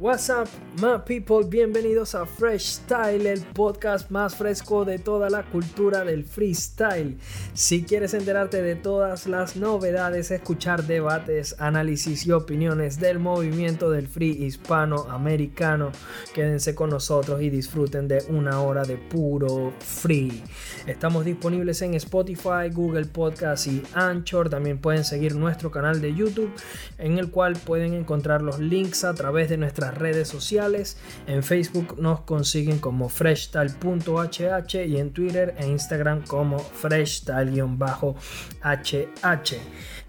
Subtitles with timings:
[0.00, 0.48] What's up,
[0.80, 1.48] my people?
[1.48, 7.16] Bienvenidos a Fresh Style, el podcast más fresco de toda la cultura del freestyle.
[7.52, 14.08] Si quieres enterarte de todas las novedades, escuchar debates, análisis y opiniones del movimiento del
[14.08, 15.92] free hispano-americano,
[16.34, 20.42] quédense con nosotros y disfruten de una hora de puro free.
[20.88, 24.50] Estamos disponibles en Spotify, Google Podcast y Anchor.
[24.50, 26.50] También pueden seguir nuestro canal de YouTube,
[26.98, 30.96] en el cual pueden encontrar los links a través de nuestra redes sociales.
[31.26, 38.14] En Facebook nos consiguen como freshtal.hh y en Twitter e Instagram como freshtal-hh.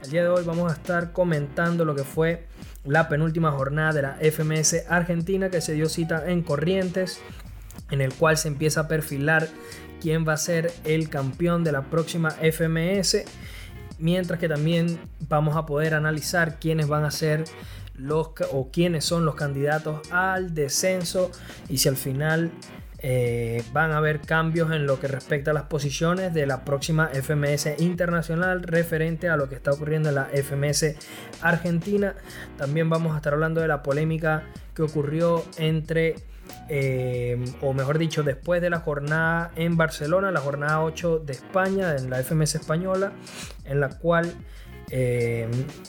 [0.04, 2.46] El día de hoy vamos a estar comentando lo que fue
[2.86, 7.20] la penúltima jornada de la FMS Argentina que se dio cita en Corrientes,
[7.90, 9.50] en el cual se empieza a perfilar
[10.02, 13.24] quién va a ser el campeón de la próxima FMS,
[13.98, 17.46] mientras que también vamos a poder analizar quiénes van a ser
[17.98, 21.32] los o quiénes son los candidatos al descenso
[21.70, 22.52] y si al final
[23.08, 27.10] eh, van a haber cambios en lo que respecta a las posiciones de la próxima
[27.14, 30.96] FMS internacional referente a lo que está ocurriendo en la FMS
[31.42, 32.16] Argentina.
[32.58, 36.16] También vamos a estar hablando de la polémica que ocurrió entre,
[36.68, 41.96] eh, o mejor dicho, después de la jornada en Barcelona, la jornada 8 de España,
[41.98, 43.12] en la FMS española,
[43.66, 44.34] en la cual
[44.98, 45.46] eh,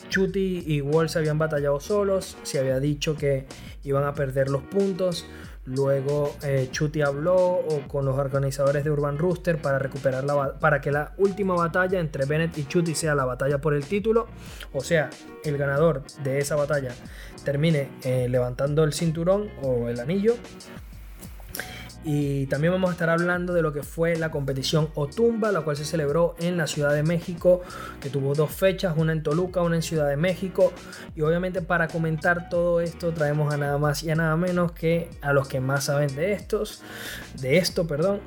[0.09, 3.47] Chuti y Wall habían batallado solos, se había dicho que
[3.85, 5.27] iban a perder los puntos.
[5.65, 10.25] Luego eh, Chuti habló con los organizadores de Urban Rooster para recuperar
[10.59, 14.27] para que la última batalla entre Bennett y Chuti sea la batalla por el título.
[14.73, 15.09] O sea,
[15.45, 16.93] el ganador de esa batalla
[17.45, 20.35] termine eh, levantando el cinturón o el anillo
[22.09, 25.77] y también vamos a estar hablando de lo que fue la competición Otumba, la cual
[25.77, 27.63] se celebró en la Ciudad de México,
[28.01, 30.73] que tuvo dos fechas, una en Toluca, una en Ciudad de México.
[31.17, 35.11] Y obviamente para comentar todo esto traemos a nada más y a nada menos que
[35.21, 36.81] a los que más saben de estos,
[37.41, 38.21] de esto, perdón.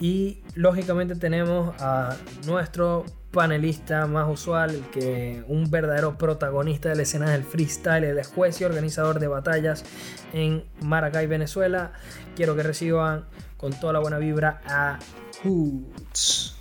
[0.00, 7.30] Y lógicamente tenemos a nuestro panelista más usual, que un verdadero protagonista de la escena
[7.30, 9.84] del freestyle, el juez y organizador de batallas
[10.32, 11.92] en Maracay, Venezuela.
[12.36, 13.24] Quiero que reciban
[13.56, 14.98] con toda la buena vibra a
[15.42, 16.56] Hoots.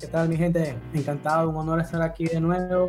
[0.00, 0.76] ¿Qué tal mi gente?
[0.94, 2.88] Encantado, un honor estar aquí de nuevo.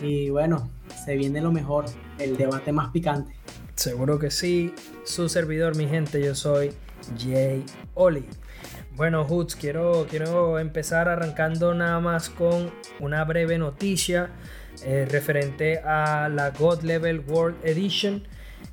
[0.00, 0.70] Y bueno,
[1.04, 1.86] se viene lo mejor,
[2.18, 3.34] el debate más picante.
[3.74, 4.74] Seguro que sí.
[5.04, 6.72] Su servidor, mi gente, yo soy
[7.18, 7.64] Jay
[7.94, 8.26] Oli.
[9.00, 14.28] Bueno, Hoots, quiero, quiero empezar arrancando nada más con una breve noticia
[14.84, 18.28] eh, referente a la God Level World Edition,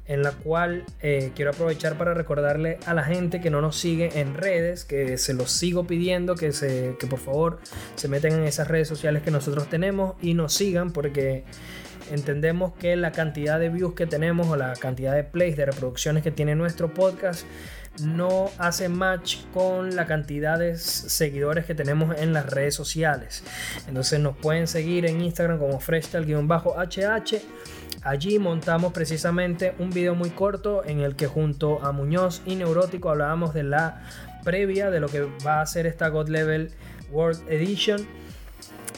[0.05, 4.19] en la cual eh, quiero aprovechar para recordarle a la gente que no nos sigue
[4.19, 7.61] en redes, que se los sigo pidiendo, que, se, que por favor
[7.95, 11.45] se metan en esas redes sociales que nosotros tenemos y nos sigan, porque
[12.11, 16.21] entendemos que la cantidad de views que tenemos o la cantidad de plays, de reproducciones
[16.21, 17.45] que tiene nuestro podcast
[18.01, 23.43] no hace match con la cantidad de seguidores que tenemos en las redes sociales.
[23.87, 27.41] Entonces nos pueden seguir en Instagram como freshtal-hh.
[28.03, 33.09] Allí montamos precisamente un video muy corto en el que junto a Muñoz y Neurótico
[33.09, 34.03] hablábamos de la
[34.43, 36.71] previa de lo que va a ser esta God Level
[37.11, 38.07] World Edition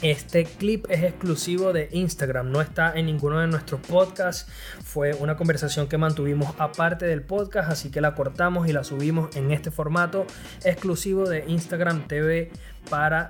[0.01, 4.49] este clip es exclusivo de Instagram, no está en ninguno de nuestros podcasts.
[4.89, 9.35] Fue una conversación que mantuvimos aparte del podcast, así que la cortamos y la subimos
[9.35, 10.25] en este formato
[10.63, 12.49] exclusivo de Instagram TV
[12.89, 13.29] para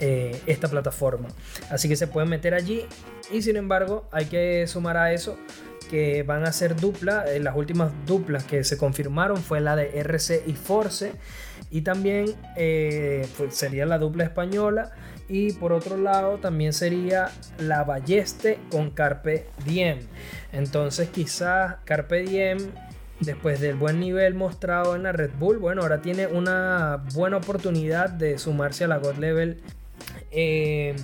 [0.00, 1.28] eh, esta plataforma.
[1.70, 2.86] Así que se pueden meter allí
[3.30, 5.38] y sin embargo hay que sumar a eso
[5.88, 7.24] que van a ser dupla.
[7.28, 11.12] Eh, las últimas duplas que se confirmaron fue la de RC y Force
[11.70, 14.92] y también eh, pues sería la dupla española
[15.28, 19.98] y por otro lado también sería la Balleste con Carpe Diem.
[20.52, 22.58] Entonces quizás Carpe Diem
[23.20, 28.10] después del buen nivel mostrado en la Red Bull, bueno, ahora tiene una buena oportunidad
[28.10, 29.62] de sumarse a la God Level.
[30.30, 30.94] Eh,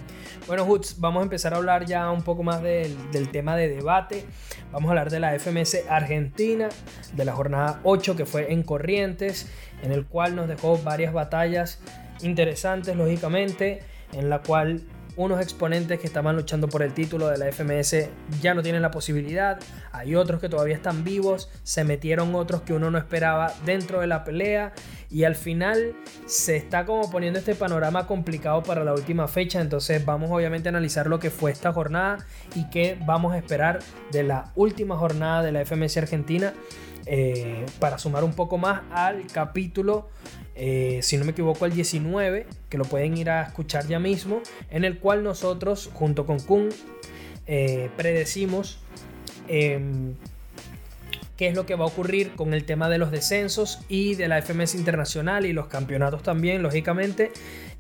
[0.47, 3.69] bueno, Hoots, vamos a empezar a hablar ya un poco más del, del, tema de
[3.69, 4.27] debate.
[4.73, 6.69] Vamos a hablar de la FMS Argentina,
[7.15, 9.51] de la jornada 8 que fue en Corrientes,
[9.83, 11.81] en el cual nos dejó varias batallas
[12.23, 13.81] interesantes, lógicamente
[14.13, 14.83] en la cual
[15.17, 18.09] unos exponentes que estaban luchando por el título de la FMS
[18.41, 19.59] ya no tienen la posibilidad,
[19.93, 24.07] hay otros que todavía están vivos, se metieron otros que uno no esperaba dentro de
[24.07, 24.73] la pelea.
[25.11, 25.95] Y al final
[26.25, 30.71] se está como poniendo este panorama complicado para la última fecha, entonces vamos obviamente a
[30.71, 32.25] analizar lo que fue esta jornada
[32.55, 33.81] y qué vamos a esperar
[34.11, 36.55] de la última jornada de la FMS Argentina
[37.07, 40.09] eh, para sumar un poco más al capítulo
[40.55, 44.43] eh, si no me equivoco, el 19, que lo pueden ir a escuchar ya mismo,
[44.71, 46.69] en el cual nosotros, junto con Kun,
[47.47, 48.79] eh, predecimos
[49.49, 50.15] em,
[51.37, 54.29] qué es lo que va a ocurrir con el tema de los descensos y de
[54.29, 57.33] la FMS internacional y los campeonatos también, lógicamente,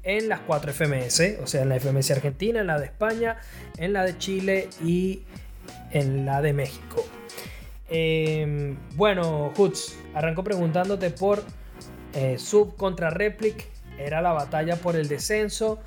[0.02, 3.36] en las cuatro FMS, o sea, en la FMS Argentina, en la de España,
[3.76, 5.22] en la de Chile y
[5.92, 7.04] en la de México.
[7.94, 11.44] Em, bueno, Hoots, arranco preguntándote por
[12.14, 13.66] eh, Sub contra Replic.
[13.98, 15.78] Era la batalla por el descenso.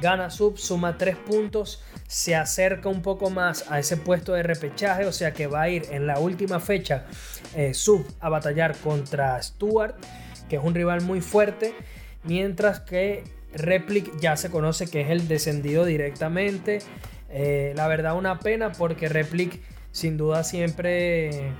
[0.00, 1.84] Gana Sub, suma 3 puntos.
[2.08, 5.06] Se acerca un poco más a ese puesto de repechaje.
[5.06, 7.06] O sea que va a ir en la última fecha
[7.54, 9.94] eh, Sub a batallar contra Stuart,
[10.48, 11.74] que es un rival muy fuerte.
[12.24, 13.22] Mientras que
[13.54, 16.80] Replic ya se conoce que es el descendido directamente.
[17.30, 19.60] Eh, la verdad, una pena porque Replic
[19.92, 21.52] sin duda siempre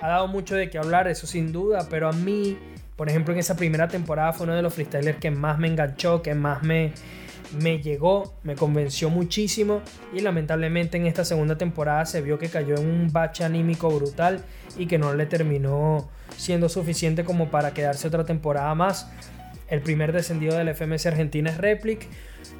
[0.00, 2.58] ha dado mucho de qué hablar, eso sin duda, pero a mí,
[2.96, 6.22] por ejemplo, en esa primera temporada fue uno de los freestylers que más me enganchó,
[6.22, 6.92] que más me,
[7.60, 9.82] me llegó, me convenció muchísimo
[10.12, 14.42] y lamentablemente en esta segunda temporada se vio que cayó en un bache anímico brutal
[14.76, 19.08] y que no le terminó siendo suficiente como para quedarse otra temporada más.
[19.68, 22.06] El primer descendido del FMS Argentina es Replic.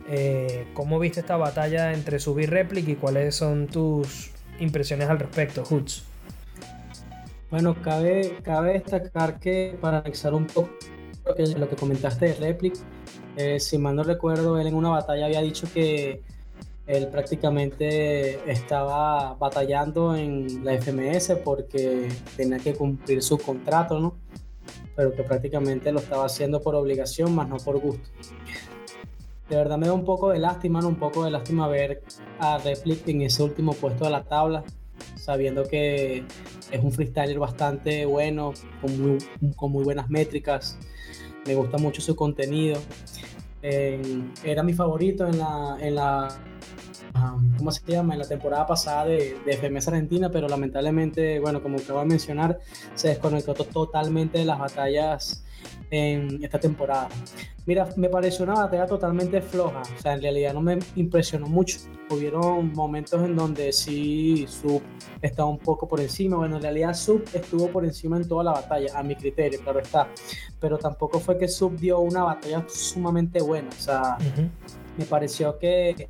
[0.09, 5.65] Eh, ¿Cómo viste esta batalla entre Sub Replic y cuáles son tus impresiones al respecto,
[5.65, 6.05] Hoots?
[7.51, 10.71] Bueno, cabe, cabe destacar que para anexar un poco
[11.27, 12.75] lo que, lo que comentaste de Replic,
[13.37, 16.23] eh, si mal no recuerdo, él en una batalla había dicho que
[16.87, 24.17] él prácticamente estaba batallando en la FMS porque tenía que cumplir su contrato, ¿no?
[24.97, 28.11] Pero que prácticamente lo estaba haciendo por obligación, más no por gusto.
[29.49, 32.03] De verdad me da un poco de lástima, un poco de lástima ver
[32.39, 34.65] a Replic en ese último puesto de la tabla,
[35.17, 36.25] sabiendo que
[36.71, 39.19] es un freestyler bastante bueno, con muy,
[39.57, 40.79] con muy buenas métricas.
[41.47, 42.81] Me gusta mucho su contenido.
[43.61, 46.29] era mi favorito en la, en la
[47.59, 48.15] ¿cómo se llama?
[48.15, 52.59] En la temporada pasada de, de FMS Argentina, pero lamentablemente, bueno, como acabo de mencionar,
[52.95, 55.45] se desconectó totalmente de las batallas
[55.91, 57.09] en esta temporada.
[57.65, 61.79] Mira, me pareció una batalla totalmente floja, o sea, en realidad no me impresionó mucho.
[62.11, 64.83] Hubieron momentos en donde sí Sub
[65.21, 68.53] estaba un poco por encima, bueno, en realidad Sub estuvo por encima en toda la
[68.53, 70.09] batalla, a mi criterio, claro está,
[70.59, 74.19] pero tampoco fue que Sub dio una batalla sumamente buena, o sea,
[74.99, 76.09] me pareció que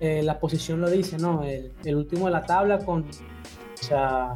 [0.00, 1.44] eh, la posición lo dice, ¿no?
[1.44, 4.34] El, el, último de la tabla con, o sea,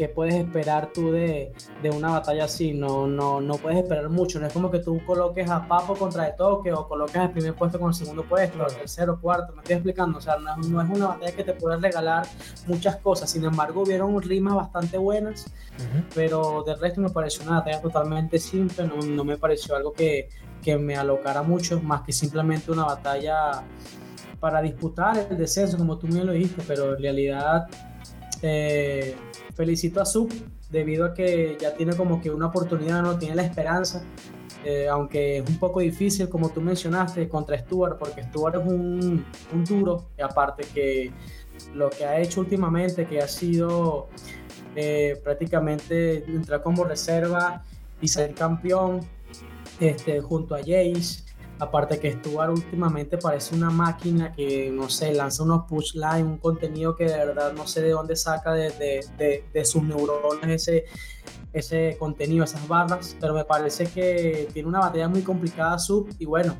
[0.00, 1.52] ¿qué puedes esperar tú de,
[1.82, 2.72] de, una batalla así?
[2.72, 4.40] No, no, no puedes esperar mucho.
[4.40, 7.52] No es como que tú coloques a Papo contra de Toque o coloques el primer
[7.54, 9.52] puesto con el segundo puesto, el tercero, cuarto.
[9.52, 10.16] Me estoy explicando.
[10.16, 12.26] O sea, no, no, es una batalla que te pueda regalar
[12.66, 13.28] muchas cosas.
[13.28, 16.04] Sin embargo, hubieron rimas bastante buenas, uh -huh.
[16.14, 18.86] pero del resto me pareció una batalla totalmente simple.
[18.86, 20.30] No, no me pareció algo que,
[20.62, 23.64] que me alocara mucho, más que simplemente una batalla
[24.40, 27.66] para disputar el descenso, como tú bien lo dijiste, pero en realidad
[28.42, 29.14] eh,
[29.60, 30.30] felicito a Sub
[30.70, 34.02] debido a que ya tiene como que una oportunidad, no tiene la esperanza,
[34.64, 39.22] eh, aunque es un poco difícil, como tú mencionaste, contra Stuart, porque Stuart es un,
[39.52, 41.12] un duro, y aparte que
[41.74, 44.08] lo que ha hecho últimamente, que ha sido
[44.76, 47.62] eh, prácticamente entrar como reserva
[48.00, 49.00] y ser campeón
[49.78, 51.24] este, junto a Jace.
[51.60, 56.38] Aparte que Stuart últimamente parece una máquina que, no sé, lanza unos push line, un
[56.38, 59.04] contenido que de verdad no sé de dónde saca de,
[59.52, 60.86] de, sus neuronas ese,
[61.52, 66.24] ese contenido, esas barras, pero me parece que tiene una batalla muy complicada sub y
[66.24, 66.56] bueno,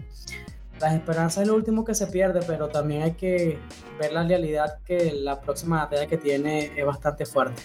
[0.79, 3.59] las esperanzas es lo último que se pierde, pero también hay que
[3.99, 7.63] ver la realidad que la próxima batalla que tiene es bastante fuerte.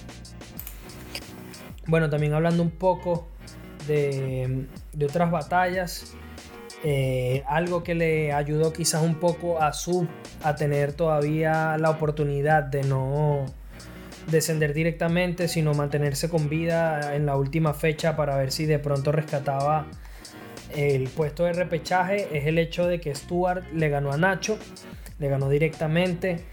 [1.88, 3.28] Bueno, también hablando un poco
[3.88, 6.16] de, de otras batallas,
[6.88, 10.08] eh, algo que le ayudó quizás un poco a Sub
[10.44, 13.48] a tener todavía la oportunidad de no
[14.28, 19.12] descender directamente, sino mantenerse con vida en la última fecha para ver si de pronto
[19.12, 19.88] rescataba
[20.76, 24.60] el puesto de repechaje, es el hecho de que Stuart le ganó a Nacho,
[25.18, 26.44] le ganó directamente.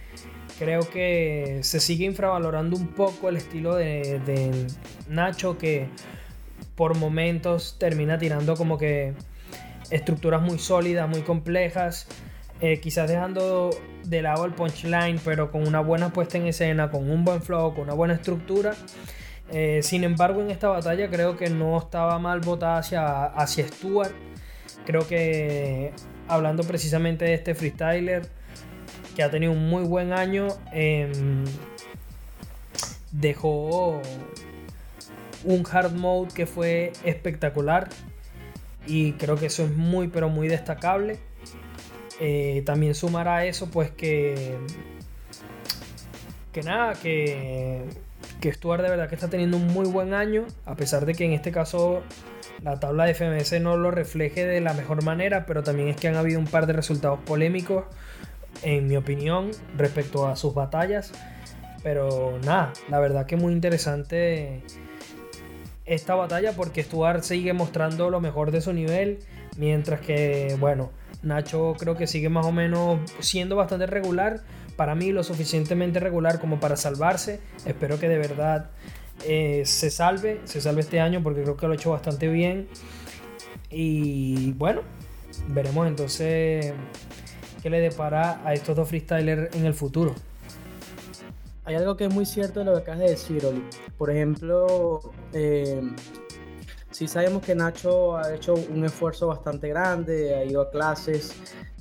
[0.58, 4.50] Creo que se sigue infravalorando un poco el estilo de, de
[5.10, 5.88] Nacho que
[6.74, 9.12] por momentos termina tirando como que
[9.92, 12.08] estructuras muy sólidas, muy complejas,
[12.60, 13.70] eh, quizás dejando
[14.04, 17.74] de lado el punchline, pero con una buena puesta en escena, con un buen flow,
[17.74, 18.74] con una buena estructura.
[19.52, 24.12] Eh, sin embargo, en esta batalla creo que no estaba mal votada hacia, hacia Stuart.
[24.86, 25.92] Creo que
[26.26, 28.26] hablando precisamente de este freestyler,
[29.14, 31.12] que ha tenido un muy buen año, eh,
[33.10, 34.00] dejó
[35.44, 37.88] un hard mode que fue espectacular
[38.86, 41.18] y creo que eso es muy pero muy destacable.
[42.20, 44.56] Eh, también sumará eso pues que
[46.52, 47.82] que nada, que,
[48.40, 51.24] que Stuart de verdad que está teniendo un muy buen año, a pesar de que
[51.24, 52.02] en este caso
[52.62, 56.08] la tabla de FMS no lo refleje de la mejor manera, pero también es que
[56.08, 57.84] han habido un par de resultados polémicos,
[58.62, 61.12] en mi opinión, respecto a sus batallas.
[61.82, 64.62] Pero nada, la verdad que muy interesante
[65.84, 69.18] esta batalla porque Stuart sigue mostrando lo mejor de su nivel,
[69.56, 70.90] mientras que, bueno,
[71.22, 74.40] Nacho creo que sigue más o menos siendo bastante regular.
[74.76, 77.40] Para mí lo suficientemente regular como para salvarse.
[77.66, 78.70] Espero que de verdad
[79.26, 82.68] eh, se salve, se salve este año porque creo que lo ha hecho bastante bien.
[83.70, 84.82] Y bueno,
[85.48, 86.72] veremos entonces
[87.62, 90.14] qué le depara a estos dos freestylers en el futuro.
[91.64, 93.64] Hay algo que es muy cierto de lo que acabas de decir, Oli.
[93.96, 95.00] Por ejemplo,
[95.32, 95.80] eh,
[96.90, 101.34] sí sabemos que Nacho ha hecho un esfuerzo bastante grande, ha ido a clases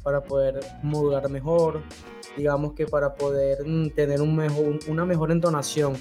[0.03, 1.81] para poder modular mejor,
[2.37, 5.93] digamos que para poder mm, tener un mejor, una mejor entonación.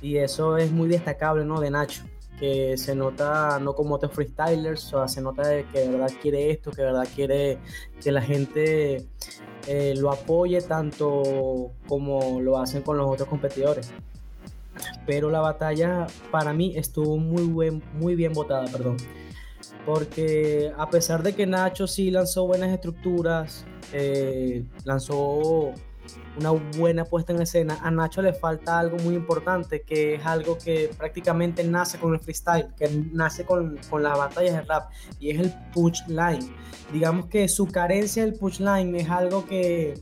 [0.00, 1.60] Y eso es muy destacable ¿no?
[1.60, 2.04] de Nacho,
[2.38, 6.50] que se nota no como otros freestylers, o sea, se nota que de verdad quiere
[6.52, 7.58] esto, que de verdad quiere
[8.00, 9.08] que la gente
[9.66, 13.92] eh, lo apoye tanto como lo hacen con los otros competidores.
[15.06, 18.96] Pero la batalla para mí estuvo muy, buen, muy bien votada, perdón.
[19.86, 25.72] Porque a pesar de que Nacho sí lanzó buenas estructuras, eh, lanzó
[26.38, 27.78] una buena puesta en escena.
[27.82, 32.20] A Nacho le falta algo muy importante, que es algo que prácticamente nace con el
[32.20, 36.46] freestyle, que nace con, con las batallas de rap, y es el push line.
[36.92, 39.94] Digamos que su carencia del push line es algo que,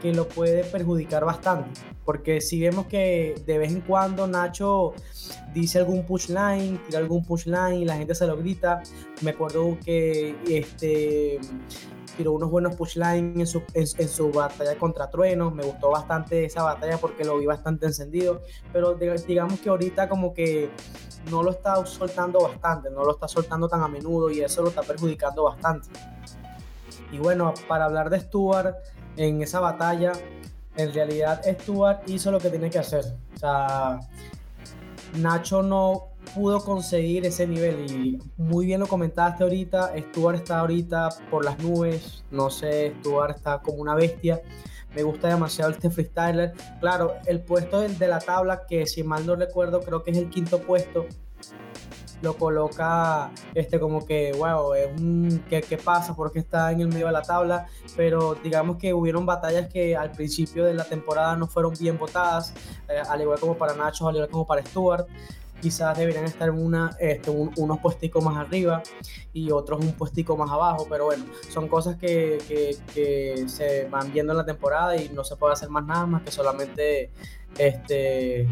[0.00, 4.94] que lo puede perjudicar bastante, porque si vemos que de vez en cuando Nacho
[5.54, 8.82] dice algún push line, tira algún push line y la gente se lo grita,
[9.22, 11.38] me acuerdo que este
[12.18, 15.50] tiró unos buenos pushlines en su, en, su batalla contra Trueno.
[15.52, 18.42] Me gustó bastante esa batalla porque lo vi bastante encendido.
[18.72, 20.68] Pero digamos que ahorita como que
[21.30, 24.68] no lo está soltando bastante, no lo está soltando tan a menudo y eso lo
[24.68, 25.88] está perjudicando bastante.
[27.12, 28.74] Y bueno, para hablar de Stuart
[29.16, 30.12] en esa batalla,
[30.76, 33.04] en realidad Stuart hizo lo que tiene que hacer.
[33.36, 34.00] O sea,
[35.14, 37.90] Nacho no pudo conseguir ese nivel.
[37.90, 43.36] Y muy bien lo comentaste ahorita, Stuart está ahorita por las nubes, no sé, Stuart
[43.36, 44.40] está como una bestia,
[44.94, 49.36] me gusta demasiado este freestyler, claro, el puesto de la tabla que si mal no
[49.36, 51.06] recuerdo creo que es el quinto puesto,
[52.22, 56.88] lo coloca este como que wow es un ¿qué, qué pasa porque está en el
[56.88, 61.36] medio de la tabla pero digamos que hubieron batallas que al principio de la temporada
[61.36, 62.52] no fueron bien votadas
[62.88, 65.06] eh, al igual como para Nacho al igual como para Stuart
[65.60, 68.82] quizás deberían estar una, este, unos puesticos más arriba
[69.32, 72.38] y otros un puestico más abajo, pero bueno, son cosas que,
[72.94, 76.22] que, se van viendo en la temporada y no se puede hacer más nada más
[76.22, 77.10] que solamente
[77.58, 78.48] este,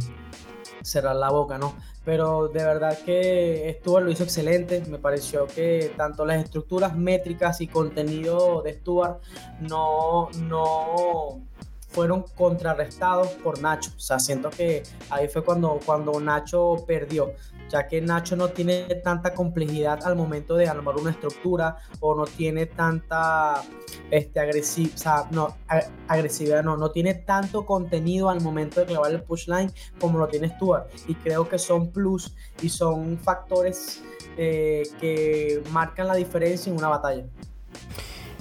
[0.83, 1.75] cerrar la boca, ¿no?
[2.05, 7.61] Pero de verdad que Stuart lo hizo excelente, me pareció que tanto las estructuras métricas
[7.61, 9.21] y contenido de Stuart
[9.61, 11.41] no, no
[11.97, 13.91] fueron contrarrestados por Nacho.
[13.97, 17.33] O sea, siento que ahí fue cuando, cuando Nacho perdió,
[17.71, 22.27] ya que Nacho no tiene tanta complejidad al momento de armar una estructura o no
[22.27, 23.63] tiene tanta
[24.11, 25.57] este, agresiva, o sea, no,
[26.07, 30.29] agresividad, no, no tiene tanto contenido al momento de clavar el push line como lo
[30.29, 30.89] tiene Stuart.
[31.09, 34.03] Y creo que son plus y son factores
[34.37, 37.25] eh, que marcan la diferencia en una batalla.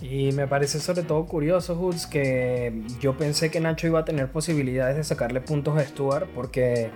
[0.08, 4.32] Y me parece sobre todo curioso, Hoods, que yo pensé que Nacho iba a tener
[4.32, 6.92] posibilidades de sacarle puntos a Stuart porque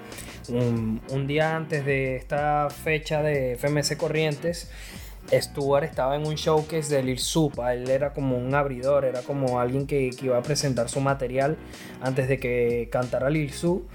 [0.48, 4.70] un, día antes de esta fecha de FMC Corrientes,
[5.32, 7.74] Stuart estaba en un showcase de Lil Supa.
[7.74, 11.58] Él era como un abridor, era como alguien que, iba a presentar su material
[12.02, 13.86] antes de que cantara Lil Su.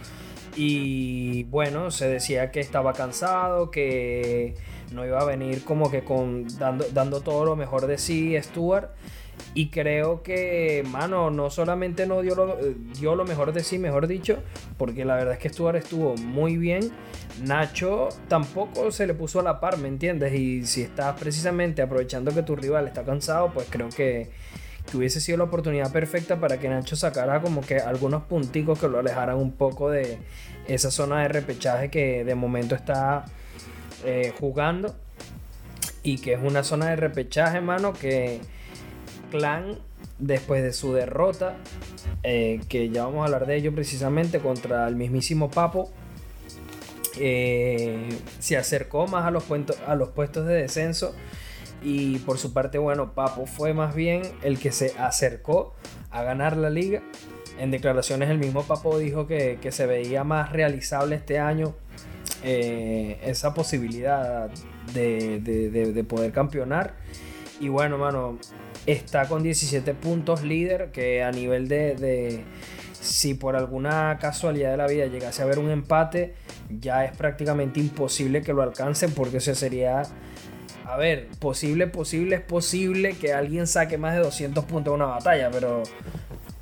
[0.56, 4.54] Y bueno, se decía que estaba cansado, que
[4.92, 8.90] no iba a venir como que con dando, dando todo lo mejor de sí Stuart.
[9.52, 12.56] Y creo que, mano, no solamente no dio lo,
[12.98, 14.38] dio lo mejor de sí, mejor dicho,
[14.76, 16.90] porque la verdad es que Stuart estuvo muy bien.
[17.42, 20.34] Nacho tampoco se le puso a la par, ¿me entiendes?
[20.34, 24.30] Y si estás precisamente aprovechando que tu rival está cansado, pues creo que,
[24.90, 28.88] que hubiese sido la oportunidad perfecta para que Nacho sacara como que algunos punticos que
[28.88, 30.18] lo alejaran un poco de
[30.66, 33.24] esa zona de repechaje que de momento está
[34.04, 34.94] eh, jugando.
[36.02, 38.40] Y que es una zona de repechaje, mano, que
[39.30, 39.78] Clan,
[40.18, 41.56] después de su derrota,
[42.22, 45.90] eh, que ya vamos a hablar de ello precisamente contra el mismísimo Papo,
[47.18, 49.44] eh, se acercó más a los,
[49.86, 51.14] a los puestos de descenso
[51.84, 55.74] y por su parte, bueno, Papo fue más bien el que se acercó
[56.10, 57.02] a ganar la liga
[57.58, 61.74] En declaraciones el mismo Papo dijo que, se veía más realizable este año
[62.42, 64.50] eh, esa posibilidad
[64.94, 66.94] de, poder campeonar.
[67.60, 68.38] Y bueno, mano,
[68.86, 72.44] está con 17 puntos líder, que a nivel de,
[72.92, 76.34] si por alguna casualidad de la vida llegase a haber un empate,
[76.68, 80.02] ya es prácticamente imposible que lo alcancen porque eso sería
[80.86, 85.06] a ver, posible, posible, es posible que alguien saque más de 200 puntos en una
[85.06, 85.82] batalla, pero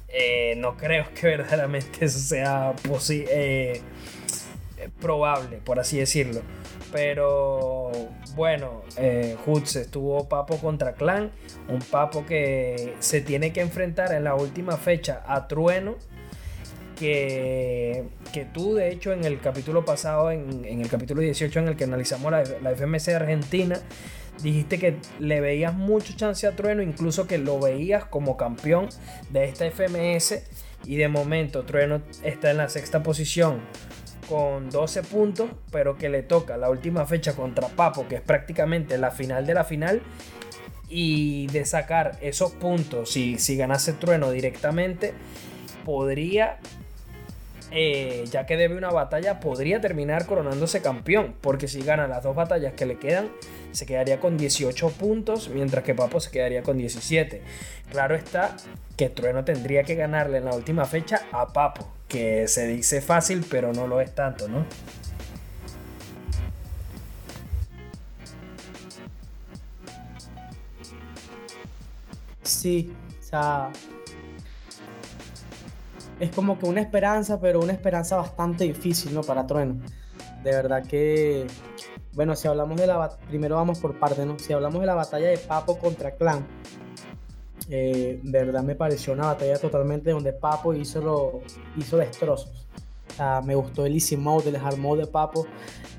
[0.09, 2.75] eh, no creo que verdaderamente eso sea
[3.11, 3.81] eh,
[5.01, 6.43] probable, por así decirlo.
[6.93, 7.91] Pero
[8.37, 9.37] bueno, eh,
[9.75, 11.31] estuvo Papo contra Clan,
[11.69, 15.97] un Papo que se tiene que enfrentar en la última fecha a Trueno.
[17.03, 21.77] Que, que tú, de hecho, en el capítulo pasado, en, el capítulo 18, en el
[21.77, 23.81] que analizamos la, la FMC de Argentina,
[24.41, 28.89] dijiste que le veías mucho chance a Trueno, incluso que lo veías como campeón
[29.31, 30.45] de esta FMS.
[30.85, 33.59] Y de momento Trueno está en la sexta posición
[34.29, 38.97] con 12 puntos, pero que le toca la última fecha contra Papo, que es prácticamente
[38.97, 40.03] la final de la final.
[40.89, 45.15] Y de sacar esos puntos, si, si ganase Trueno directamente,
[45.85, 46.61] podría
[47.73, 52.37] eh, ya que debe una batalla, podría terminar coronándose campeón, porque si gana las dos
[52.37, 53.31] batallas que le quedan,
[53.73, 57.43] se quedaría con 18 puntos, mientras que Papo se quedaría con 17.
[57.91, 58.57] Claro está
[58.97, 63.45] que Trueno tendría que ganarle en la última fecha a Papo, que se dice fácil,
[63.51, 64.67] pero no lo es tanto, ¿no?
[72.43, 73.71] Sí, o sea,
[76.23, 79.23] es como que una esperanza, pero una esperanza bastante difícil, ¿no?
[79.23, 79.81] Para Trueno.
[80.45, 81.49] De verdad que,
[82.13, 84.39] bueno, si hablamos de la, primero vamos por parte, ¿no?
[84.39, 86.47] Si hablamos de la batalla de Papo contra Clan,
[87.69, 91.41] eh, verdad me pareció una batalla totalmente donde Papo hizo, lo,
[91.77, 92.69] hizo destrozos.
[93.11, 95.49] O sea, me gustó el easy mode, el hard mode de Papo.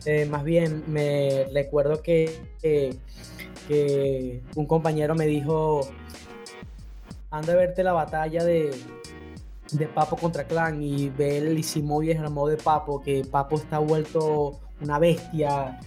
[0.06, 5.82] Eh, más bien, me recuerdo que, que un compañero me dijo,
[7.30, 8.72] anda a verte la batalla de,
[9.74, 13.80] de Papo contra Clan y ver el Isimoy el modo de Papo, que Papo está
[13.80, 15.80] vuelto una bestia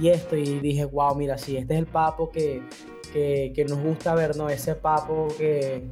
[0.00, 2.62] y esto, y dije, wow, mira, sí, este es el Papo que,
[3.12, 4.48] que, nos gusta ver, ¿no?
[4.48, 5.88] Ese Papo que,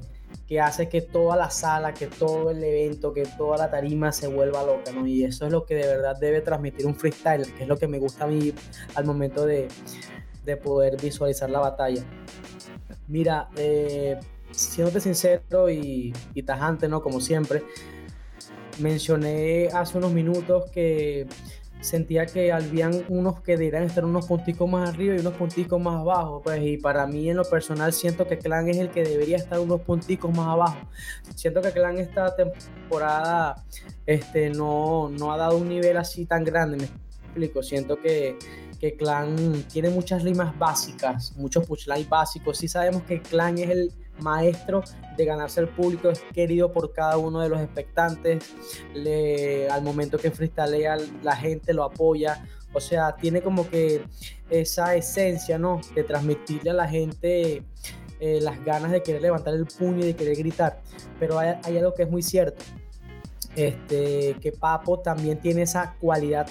[0.46, 4.28] que hace que toda la sala, que todo el evento, que toda la tarima se
[4.28, 5.06] vuelva loca, ¿no?
[5.06, 7.88] Y eso es lo que de verdad debe transmitir un freestyle, que es lo que
[7.88, 8.52] me gusta a mí
[8.94, 9.68] al momento de,
[10.44, 12.02] de poder visualizar la batalla.
[13.06, 14.18] Mira, eh,
[14.50, 16.12] siéndote sincero y,
[16.44, 17.02] tajante, ¿no?
[17.02, 17.62] Como siempre,
[18.78, 21.26] mencioné hace unos minutos que
[21.80, 26.00] sentía que habían unos que deberían estar unos punticos más arriba y unos punticos más
[26.00, 29.36] abajo, pues y para mí en lo personal siento que Clan es el que debería
[29.36, 30.78] estar unos punticos más abajo.
[31.36, 33.64] Siento que Clan esta temporada
[34.06, 36.84] este, no, no ha dado un nivel así tan grande, me
[37.28, 38.36] explico, siento que
[38.78, 42.58] que Clan tiene muchas rimas básicas, muchos pushlines básicos.
[42.58, 44.82] Sí sabemos que Clan es el maestro
[45.16, 48.44] de ganarse el público, es querido por cada uno de los expectantes.
[48.94, 52.44] Le, al momento que freestalea, la gente lo apoya.
[52.72, 54.04] O sea, tiene como que
[54.50, 55.80] esa esencia, ¿no?
[55.94, 57.62] De transmitirle a la gente
[58.20, 60.80] eh, las ganas de querer levantar el puño y de querer gritar.
[61.18, 62.64] Pero hay algo que es muy cierto.
[63.58, 66.48] Este, que Papo también tiene esa cualidad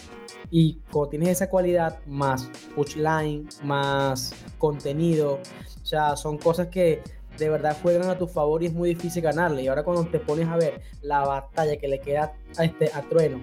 [0.51, 5.39] y cuando tienes esa cualidad, más punchline, más contenido,
[5.81, 7.01] o sea, son cosas que
[7.37, 9.61] de verdad juegan a tu favor y es muy difícil ganarle.
[9.63, 13.01] Y ahora cuando te pones a ver la batalla que le queda a, este, a
[13.03, 13.39] Trueno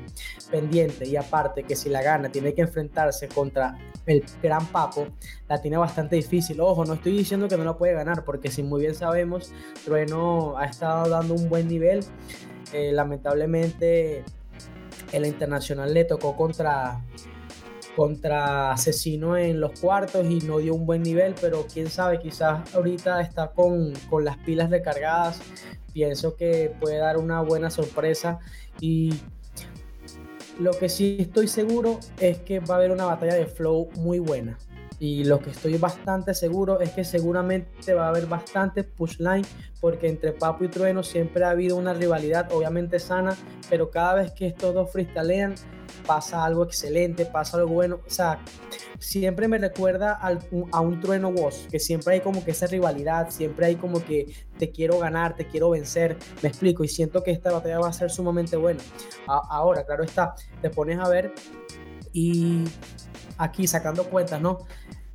[0.50, 5.06] pendiente y aparte que si la gana tiene que enfrentarse contra el gran Papo,
[5.48, 6.60] la tiene bastante difícil.
[6.60, 9.52] Ojo, no estoy diciendo que no la puede ganar porque si muy bien sabemos,
[9.86, 12.00] Trueno ha estado dando un buen nivel.
[12.72, 14.24] Eh, lamentablemente
[15.12, 17.04] el internacional le tocó contra,
[17.96, 22.74] contra Asesino en los cuartos y no dio un buen nivel, pero quién sabe, quizás
[22.74, 25.40] ahorita está con, con las pilas recargadas.
[25.92, 28.40] Pienso que puede dar una buena sorpresa
[28.80, 29.14] y
[30.58, 34.18] lo que sí estoy seguro es que va a haber una batalla de flow muy
[34.18, 34.58] buena.
[35.04, 39.44] Y lo que estoy bastante seguro es que seguramente va a haber bastante pushline
[39.78, 43.36] porque entre Papo y Trueno siempre ha habido una rivalidad, obviamente sana,
[43.68, 45.56] pero cada vez que estos dos freestalean
[46.06, 48.00] pasa algo excelente, pasa algo bueno.
[48.06, 48.38] O sea,
[48.98, 50.18] siempre me recuerda
[50.72, 54.34] a un Trueno Boss, que siempre hay como que esa rivalidad, siempre hay como que
[54.58, 57.92] te quiero ganar, te quiero vencer, me explico, y siento que esta batalla va a
[57.92, 58.80] ser sumamente buena.
[59.26, 61.30] ahora, claro está, te pones a ver
[62.14, 62.64] y
[63.38, 64.58] aquí sacando cuentas, ¿no?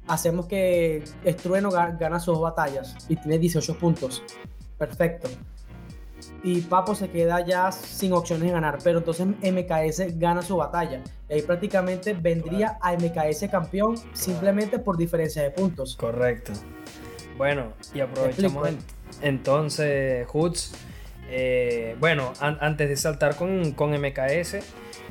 [0.08, 4.24] Hacemos que Estrueno gana sus batallas y tiene 18 puntos.
[4.78, 5.30] Perfecto.
[6.42, 11.02] y Papo se queda ya sin opciones de ganar, pero entonces MKS gana su batalla.
[11.30, 15.96] Y ahí prácticamente vendría a MKS campeón simplemente por diferencia de puntos.
[15.96, 16.54] Correcto.
[17.38, 18.70] Bueno, y aprovechamos
[19.22, 20.74] entonces, Hoods.
[21.30, 24.58] Eh, bueno, antes de saltar con, con MKS,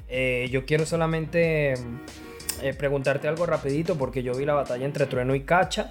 [0.09, 1.75] eh, yo quiero solamente
[2.62, 5.90] eh, preguntarte algo rapidito porque yo vi la batalla entre Trueno y Cacha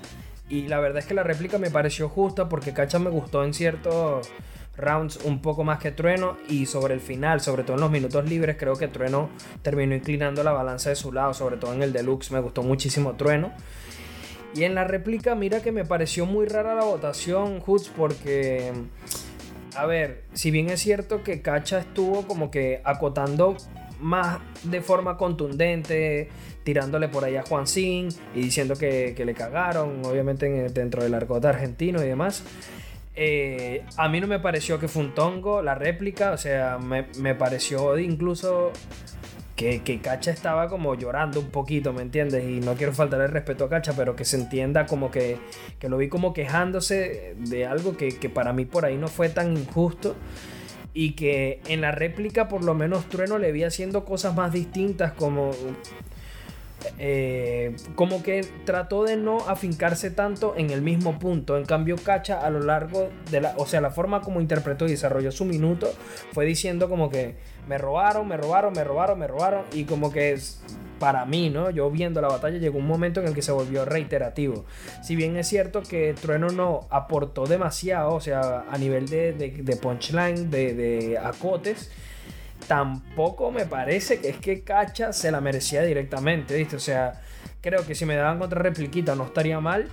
[0.50, 3.54] y la verdad es que la réplica me pareció justa porque Cacha me gustó en
[3.54, 4.30] ciertos
[4.78, 8.30] rounds un poco más que Trueno y sobre el final, sobre todo en los minutos
[8.30, 9.30] libres, creo que Trueno
[9.62, 13.14] terminó inclinando la balanza de su lado, sobre todo en el deluxe me gustó muchísimo
[13.16, 13.52] Trueno.
[14.54, 18.72] Y en la réplica, mira que me pareció muy rara la votación, Hoods, porque,
[19.76, 23.58] a ver, si bien es cierto que Cacha estuvo como que acotando
[24.00, 26.30] más de forma contundente,
[26.64, 31.44] tirándole por ahí a Juan Sin y diciendo que, le cagaron, obviamente dentro del argot
[31.46, 32.44] argentino y demás.
[33.16, 37.08] Eh, a mí no me pareció que fue un tongo la réplica, o sea, me,
[37.18, 38.72] me pareció incluso
[39.56, 42.44] que, que, Cacha estaba como llorando un poquito, ¿me entiendes?
[42.48, 45.38] Y no quiero faltar el respeto a Cacha, pero que se entienda como que,
[45.80, 49.30] que lo vi como quejándose de algo que, que para mí por ahí no fue
[49.30, 50.16] tan injusto
[50.94, 55.12] y que en la réplica por lo menos Trueno le vi haciendo cosas más distintas
[55.14, 55.52] como
[57.00, 61.58] eh, como que trató de no afincarse tanto en el mismo punto.
[61.58, 64.92] En cambio, Cacha a lo largo de la, o sea, la forma como interpretó y
[64.92, 65.92] desarrolló su minuto
[66.34, 67.36] fue diciendo como que
[67.68, 70.38] me robaron, me robaron, me robaron, me robaron y como que
[71.00, 71.70] para mí, ¿no?
[71.70, 74.66] Yo viendo la batalla llegó un momento en el que se volvió reiterativo.
[75.04, 79.76] Si bien es cierto que Trueno no aportó demasiado, o sea, a nivel de, de,
[79.76, 81.92] punchline, de, de acotes
[82.68, 86.76] tampoco me parece que es que Cacha se la merecía directamente, ¿viste?
[86.76, 87.22] O sea,
[87.68, 89.90] creo que si me daban contra repliquita no estaría mal.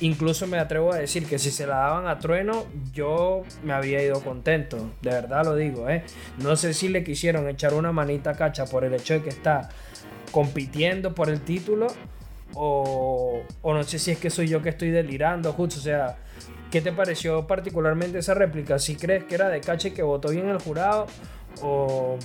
[0.00, 4.00] Incluso me atrevo a decir que si se la daban a Trueno, yo me había
[4.00, 4.90] ido contento.
[5.02, 6.04] De verdad lo digo, ¿eh?
[6.38, 9.30] No sé si le quisieron echar una manita a Cacha por el hecho de que
[9.30, 9.70] está
[10.30, 11.88] compitiendo por el título.
[12.54, 15.80] O, o no sé si es que soy yo que estoy delirando, justo.
[15.80, 16.18] O sea,
[16.70, 18.78] ¿qué te pareció particularmente esa réplica?
[18.78, 21.06] Si crees que era de Cacha y que votó bien el jurado
[21.60, 22.18] o,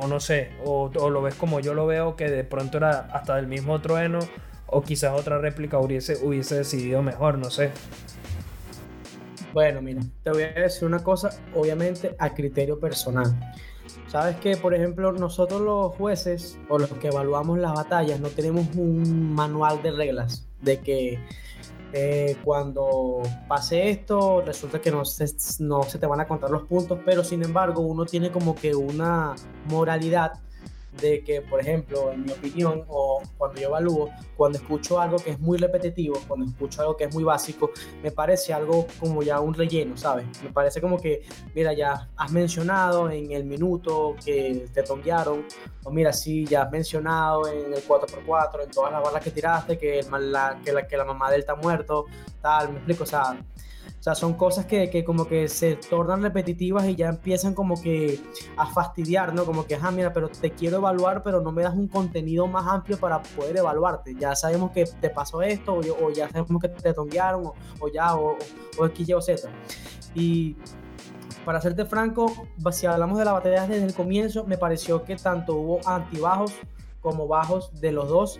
[0.00, 3.36] o no sé, o, lo ves como yo lo veo, que de pronto era hasta
[3.36, 4.20] del mismo trueno,
[4.66, 7.70] o quizás otra réplica hubiese, hubiese decidido mejor, no sé.
[9.52, 13.34] Bueno, mira, te voy a decir una cosa, obviamente a criterio personal.
[14.06, 18.66] Sabes que, por ejemplo, nosotros los jueces o los que evaluamos las batallas no tenemos
[18.76, 21.18] un manual de reglas de que
[21.92, 25.26] eh, cuando pase esto, resulta que no se,
[25.58, 28.74] no se te van a contar los puntos, pero sin embargo uno tiene como que
[28.74, 29.34] una
[29.68, 30.32] moralidad
[30.92, 35.30] de que, por ejemplo, en mi opinión, o cuando yo evalúo, cuando escucho algo que
[35.30, 37.70] es muy repetitivo, cuando escucho algo que es muy básico,
[38.02, 40.26] me parece algo como ya un relleno, ¿sabes?
[40.42, 41.22] Me parece como que,
[41.54, 45.46] mira, ya has mencionado en el minuto que te tonguearon,
[45.84, 49.78] o mira, sí, ya has mencionado en el 4x4, en todas las balas que tiraste,
[49.78, 52.06] que, la, que, la, que la mamá de él está muerto,
[52.42, 53.38] tal, me explico, o sea,
[54.00, 57.78] o sea, son cosas que, que, como que se tornan repetitivas y ya empiezan como
[57.82, 58.18] que
[58.56, 59.44] a fastidiar, ¿no?
[59.44, 62.66] Como que, ah, mira, pero te quiero evaluar, pero no me das un contenido más
[62.66, 64.14] amplio para poder evaluarte.
[64.18, 68.38] Ya sabemos que te pasó esto, o, ya sabemos que te tonguearon, o, ya, o,
[68.78, 69.50] o X, o Z.
[70.14, 70.56] Y
[71.44, 72.32] para serte franco,
[72.72, 76.54] si hablamos de la batalla desde el comienzo, me pareció que tanto hubo antibajos
[77.00, 78.38] como bajos de los dos.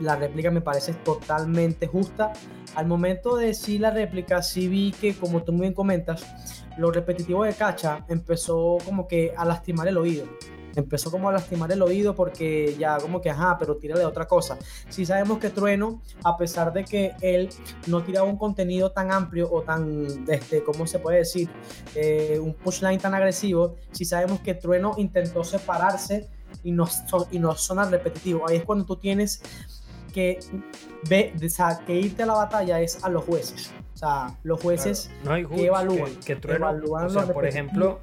[0.00, 2.32] La réplica me parece totalmente justa.
[2.74, 6.24] Al momento de decir la réplica, sí vi que, como tú muy bien comentas,
[6.76, 10.26] lo repetitivo de Cacha empezó como que a lastimar el oído.
[10.76, 14.58] Empezó como a lastimar el oído porque ya como que, ajá, pero tírale otra cosa.
[14.88, 17.48] Si sabemos que Trueno, a pesar de que él
[17.86, 21.48] no tiraba un contenido tan amplio o tan, este, ¿cómo se puede decir?
[21.94, 26.28] Eh, un pushline tan agresivo, si sabemos que Trueno intentó separarse
[26.62, 26.88] y no,
[27.30, 27.54] y no
[27.90, 28.48] repetitivo.
[28.48, 29.42] Ahí es cuando tú tienes
[30.12, 30.38] que,
[31.08, 33.72] ve, o sea, que irte a la batalla es a los jueces.
[33.94, 36.14] O sea, los jueces que evalúan.
[36.24, 38.00] Que, o sea, por ejemplo,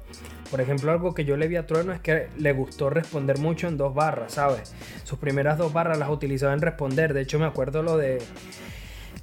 [0.50, 3.68] por ejemplo, algo que yo le vi a Trueno es que le gustó responder mucho
[3.68, 4.74] en dos barras, ¿sabes?
[5.04, 7.14] Sus primeras dos barras las utilizaba en responder.
[7.14, 8.22] De hecho, me acuerdo lo de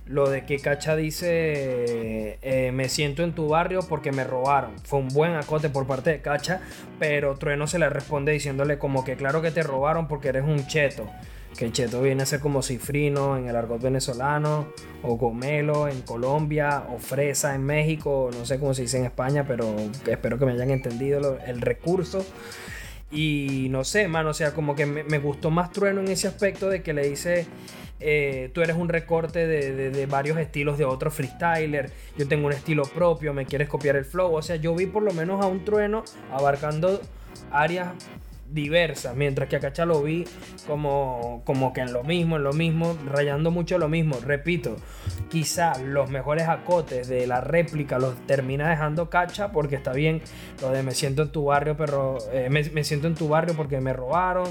[0.09, 4.71] lo de que Cacha dice, eh, me siento en tu barrio porque me robaron.
[4.83, 6.61] Fue un buen acote por parte de Cacha,
[6.97, 10.65] pero Trueno se le responde diciéndole como que claro que te robaron porque eres un
[10.65, 11.07] cheto.
[11.55, 14.69] Que cheto viene a ser como cifrino en el argot venezolano,
[15.03, 19.45] o gomelo en Colombia, o fresa en México, no sé cómo se dice en España,
[19.47, 19.75] pero
[20.07, 22.25] espero que me hayan entendido el recurso.
[23.11, 26.27] Y no sé, mano, o sea, como que me, me gustó más Trueno en ese
[26.27, 27.45] aspecto de que le dice
[27.99, 32.83] eh, tú eres un recorte de, varios estilos de otro freestyler, yo tengo un estilo
[32.83, 35.65] propio, me quieres copiar el flow, o sea, yo vi por lo menos a un
[35.65, 37.01] trueno abarcando
[37.51, 37.89] áreas
[38.51, 40.25] diversas, mientras que a Cacha lo vi
[40.65, 44.17] como, como que en lo mismo, en lo mismo, rayando mucho lo mismo.
[44.23, 44.75] Repito,
[45.29, 50.21] quizá los mejores acotes de la réplica los termina dejando Cacha porque está bien
[50.61, 53.79] lo de me siento en tu barrio, pero eh, me, siento en tu barrio porque
[53.81, 54.47] me robaron.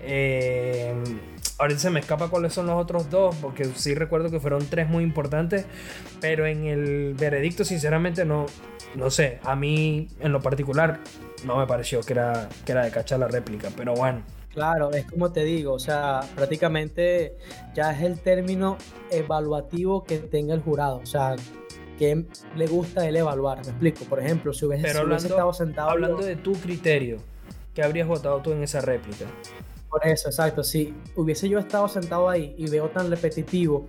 [0.00, 0.94] Eh,
[1.58, 4.88] ahorita se me escapa cuáles son los otros dos, porque sí recuerdo que fueron tres
[4.88, 5.66] muy importantes,
[6.20, 8.46] pero en el veredicto sinceramente no,
[8.94, 11.00] no sé, a mí en lo particular
[11.44, 14.22] no me pareció que era, que era de cachar la réplica, pero bueno.
[14.52, 17.36] Claro, es como te digo, o sea, prácticamente
[17.74, 18.76] ya es el término
[19.10, 21.36] evaluativo que tenga el jurado, o sea,
[21.98, 22.24] que
[22.56, 25.90] le gusta el evaluar, me explico, por ejemplo, si hubiese, estado sentado...
[25.90, 27.18] Hablando de tu criterio,
[27.74, 29.26] ¿qué habrías votado tú en esa réplica?
[29.88, 30.62] Por eso, exacto.
[30.62, 33.86] Si hubiese yo estado sentado ahí y veo tan repetitivo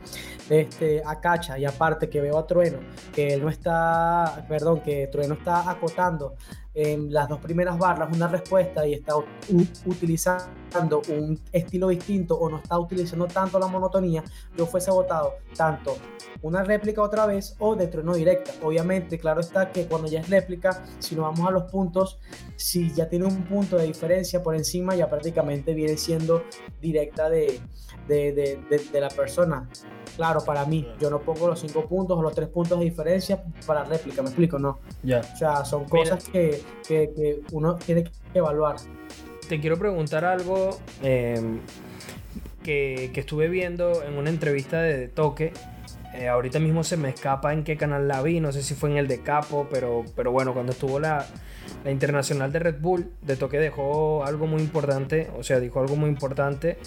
[0.49, 2.79] este, a Cacha y aparte que veo a Trueno,
[3.13, 6.35] que él no está, perdón, que Trueno está acotando
[6.79, 9.13] en las dos primeras barras una respuesta y está
[9.85, 14.23] utilizando un estilo distinto o no está utilizando tanto la monotonía,
[14.55, 15.97] yo fuese votado tanto
[16.41, 18.53] una réplica otra vez o de trueno directa.
[18.63, 22.19] Obviamente, claro está que cuando ya es réplica, si nos vamos a los puntos,
[22.55, 26.43] si ya tiene un punto de diferencia por encima, ya prácticamente viene siendo
[26.81, 27.59] directa de,
[28.07, 28.31] de,
[28.91, 29.69] de, la persona.
[30.15, 33.43] Claro, para mí, yo no pongo los cinco puntos o los tres puntos de diferencia
[33.65, 34.59] para réplica, ¿me explico?
[34.59, 34.79] No.
[35.03, 35.21] Ya.
[35.21, 38.77] O sea, son cosas que, que, uno tiene que evaluar.
[39.47, 41.59] Te quiero preguntar algo em,
[42.63, 45.53] que, que, estuve viendo en una entrevista de Toque.
[46.13, 48.89] Eh, ahorita mismo se me escapa en qué canal la vi, no sé si fue
[48.91, 51.25] en el de Capo, pero, pero bueno, cuando estuvo la,
[51.83, 55.95] la internacional de Red Bull, de Toque dejó algo muy importante, o sea, dijo algo
[55.95, 56.77] muy importante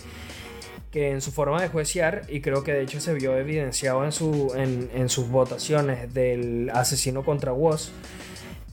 [0.90, 4.12] que en su forma de juiciar, y creo que de hecho se vio evidenciado en,
[4.12, 7.90] su, en, sus votaciones del asesino contra Woz,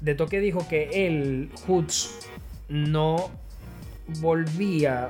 [0.01, 2.27] de Toque dijo que él, Hoods,
[2.67, 3.29] no
[4.19, 5.09] volvía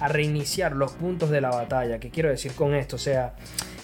[0.00, 1.98] a reiniciar los puntos de la batalla.
[1.98, 2.96] ¿Qué quiero decir con esto?
[2.96, 3.34] O sea,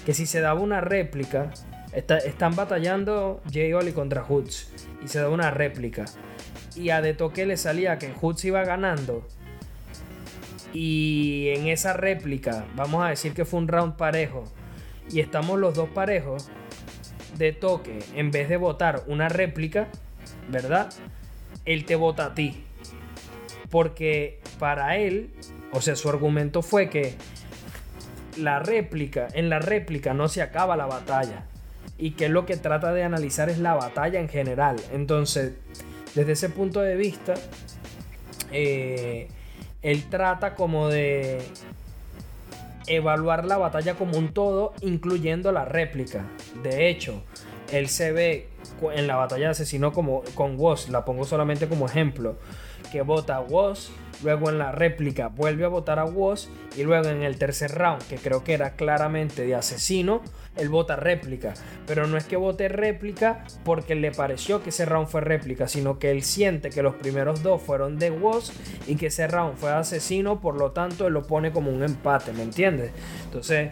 [0.04, 1.50] que si se daba una réplica,
[1.92, 4.70] están batallando Jay Oli contra Hoods,
[5.04, 6.04] y se da una réplica,
[6.76, 9.26] y a De Toque le salía que Hoods iba ganando
[10.72, 14.44] y en esa réplica, vamos a decir que fue un round parejo,
[15.10, 16.48] y estamos los dos parejos,
[17.36, 19.88] de toque, en vez de votar una réplica,
[20.50, 20.92] ¿verdad?
[21.64, 22.64] Él te vota a ti.
[23.70, 25.30] Porque para él,
[25.72, 27.14] o sea, su argumento fue que
[28.36, 31.44] la réplica, en la réplica no se acaba la batalla.
[31.98, 34.76] Y que lo que trata de analizar es la batalla en general.
[34.92, 35.52] Entonces,
[36.14, 37.34] desde ese punto de vista,
[38.52, 39.28] eh,
[39.82, 41.40] él trata como de
[42.86, 46.24] evaluar la batalla como un todo, incluyendo la réplica.
[46.62, 47.22] De hecho,
[47.72, 48.48] él se ve
[48.92, 52.36] en la batalla de asesino como con Woz, la pongo solamente como ejemplo,
[52.90, 53.90] que vota a Woz
[54.22, 58.02] luego en la réplica vuelve a votar a Woz y luego en el tercer round,
[58.08, 60.22] que creo que era claramente de asesino,
[60.56, 61.54] él vota réplica.
[61.86, 65.98] Pero no es que vote réplica porque le pareció que ese round fue réplica, sino
[65.98, 68.52] que él siente que los primeros dos fueron de Woz
[68.86, 72.32] y que ese round fue asesino, por lo tanto él lo pone como un empate,
[72.32, 72.92] ¿me entiendes?
[73.24, 73.70] Entonces,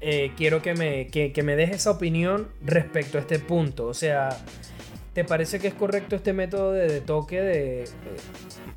[0.00, 3.86] eh, quiero que me, que, que me esa opinión respecto a este punto.
[3.86, 4.36] O sea,
[5.14, 7.84] ¿te parece que es correcto este método de, toque de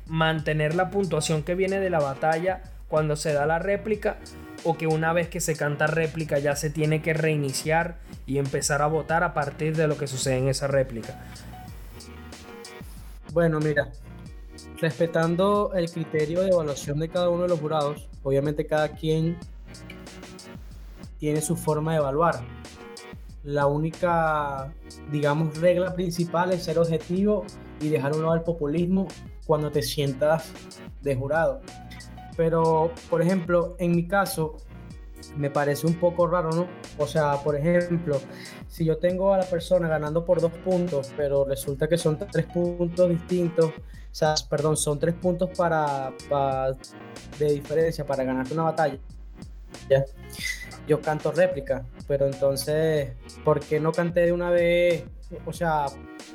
[0.06, 4.18] mantener la puntuación que viene de la batalla cuando se da la réplica
[4.64, 8.82] o que una vez que se canta réplica ya se tiene que reiniciar y empezar
[8.82, 11.18] a votar a partir de lo que sucede en esa réplica.
[13.32, 13.88] Bueno, mira,
[14.80, 19.36] respetando el criterio de evaluación de cada uno de los jurados, obviamente cada quien
[21.20, 22.40] tiene su forma de evaluar.
[23.44, 24.72] La única,
[25.12, 27.44] digamos, regla principal es ser objetivo
[27.80, 29.06] y dejar un lado el populismo
[29.46, 30.50] cuando te sientas
[31.02, 31.60] de jurado.
[32.36, 34.56] Pero, por ejemplo, en mi caso,
[35.36, 36.66] me parece un poco raro, ¿no?
[36.98, 38.18] O sea, por ejemplo,
[38.66, 42.46] si yo tengo a la persona ganando por dos puntos, pero resulta que son tres
[42.46, 46.12] puntos distintos, o sea, perdón, son tres puntos para,
[47.38, 48.98] de diferencia para ganarte una batalla.
[49.88, 50.04] ¿Ya?
[50.86, 53.12] Yo canto réplica, pero entonces,
[53.44, 55.04] ¿por qué no canté de una vez?
[55.46, 55.86] O sea,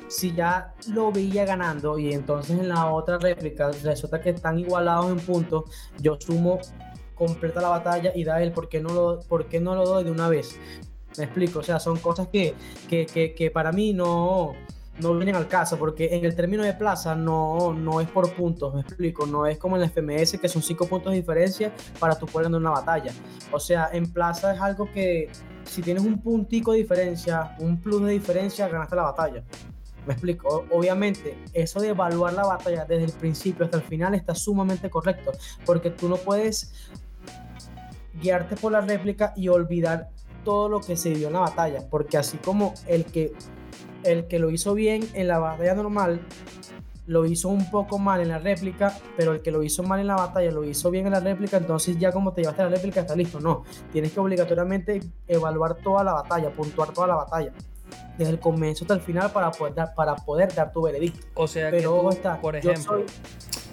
[0.08, 5.10] si ya lo veía ganando y entonces en la otra réplica resulta que están igualados
[5.10, 5.64] en puntos,
[6.00, 6.58] yo sumo
[7.14, 10.10] completa la batalla y da él, ¿por qué no lo, por no lo doy de
[10.10, 10.58] una vez?
[11.18, 12.54] Me explico, o sea, son cosas que,
[12.88, 14.54] que, que, para mí no,
[15.00, 18.74] no vienen al caso, porque en el término de plaza no, no es por puntos,
[18.74, 22.18] me explico, no es como en el FMS que son 5 puntos de diferencia para
[22.18, 23.12] tu poder en una batalla.
[23.52, 25.30] O sea, en plaza es algo que
[25.64, 29.42] si tienes un puntico de diferencia, un plus de diferencia, ganaste la batalla.
[30.06, 34.34] Me explico, obviamente, eso de evaluar la batalla desde el principio hasta el final está
[34.34, 35.32] sumamente correcto,
[35.64, 36.72] porque tú no puedes
[38.14, 40.10] guiarte por la réplica y olvidar
[40.44, 43.32] todo lo que se dio en la batalla, porque así como el que
[44.06, 46.20] el que lo hizo bien en la batalla normal
[47.06, 50.08] lo hizo un poco mal en la réplica, pero el que lo hizo mal en
[50.08, 53.00] la batalla lo hizo bien en la réplica, entonces ya como te llevaste la réplica
[53.00, 53.40] está listo.
[53.40, 57.52] No, tienes que obligatoriamente evaluar toda la batalla, puntuar toda la batalla.
[58.18, 61.24] Desde el comienzo hasta el final para poder dar, para poder dar tu veredicto.
[61.34, 63.04] O sea pero que tú, por ejemplo,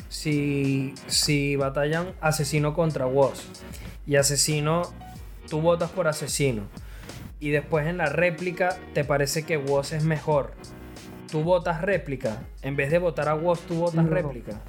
[0.09, 3.41] si, si batallan asesino contra Woz
[4.05, 4.83] y asesino,
[5.49, 6.63] tú votas por asesino
[7.43, 10.53] y después en la réplica te parece que Woz es mejor,
[11.29, 12.41] tú votas réplica.
[12.61, 14.61] En vez de votar a Woz, tú votas réplica.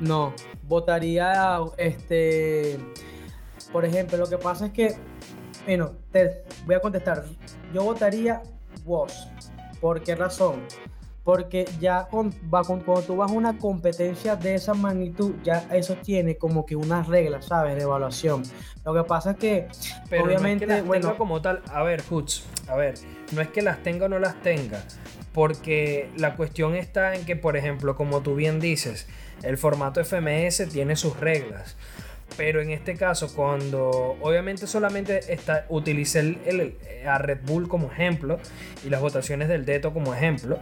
[0.00, 2.78] No, votaría este.
[3.70, 4.96] Por ejemplo, lo que pasa es que.
[5.66, 7.26] Bueno, te voy a contestar.
[7.74, 8.42] Yo votaría
[8.86, 9.28] Woz.
[9.78, 10.62] ¿Por qué razón?
[11.26, 15.66] Porque ya con, va con, cuando tú vas a una competencia de esa magnitud, ya
[15.72, 17.74] eso tiene como que unas reglas, ¿sabes?
[17.74, 18.44] De evaluación.
[18.84, 19.66] Lo que pasa es que,
[20.22, 22.94] obviamente, no es que bueno, como tal, a ver, Hutz, a ver,
[23.32, 24.84] no es que las tenga o no las tenga,
[25.32, 29.08] porque la cuestión está en que, por ejemplo, como tú bien dices,
[29.42, 31.74] el formato FMS tiene sus reglas.
[32.36, 38.38] Pero en este caso, cuando obviamente solamente está, utilicé el, a Red Bull como ejemplo
[38.84, 40.60] y las votaciones del Deto como ejemplo.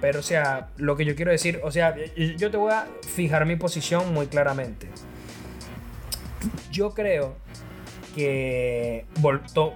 [0.00, 1.94] Pero, o sea, lo que yo quiero decir, o sea,
[2.36, 4.88] yo te voy a fijar mi posición muy claramente.
[6.70, 7.36] Yo creo
[8.14, 9.06] que,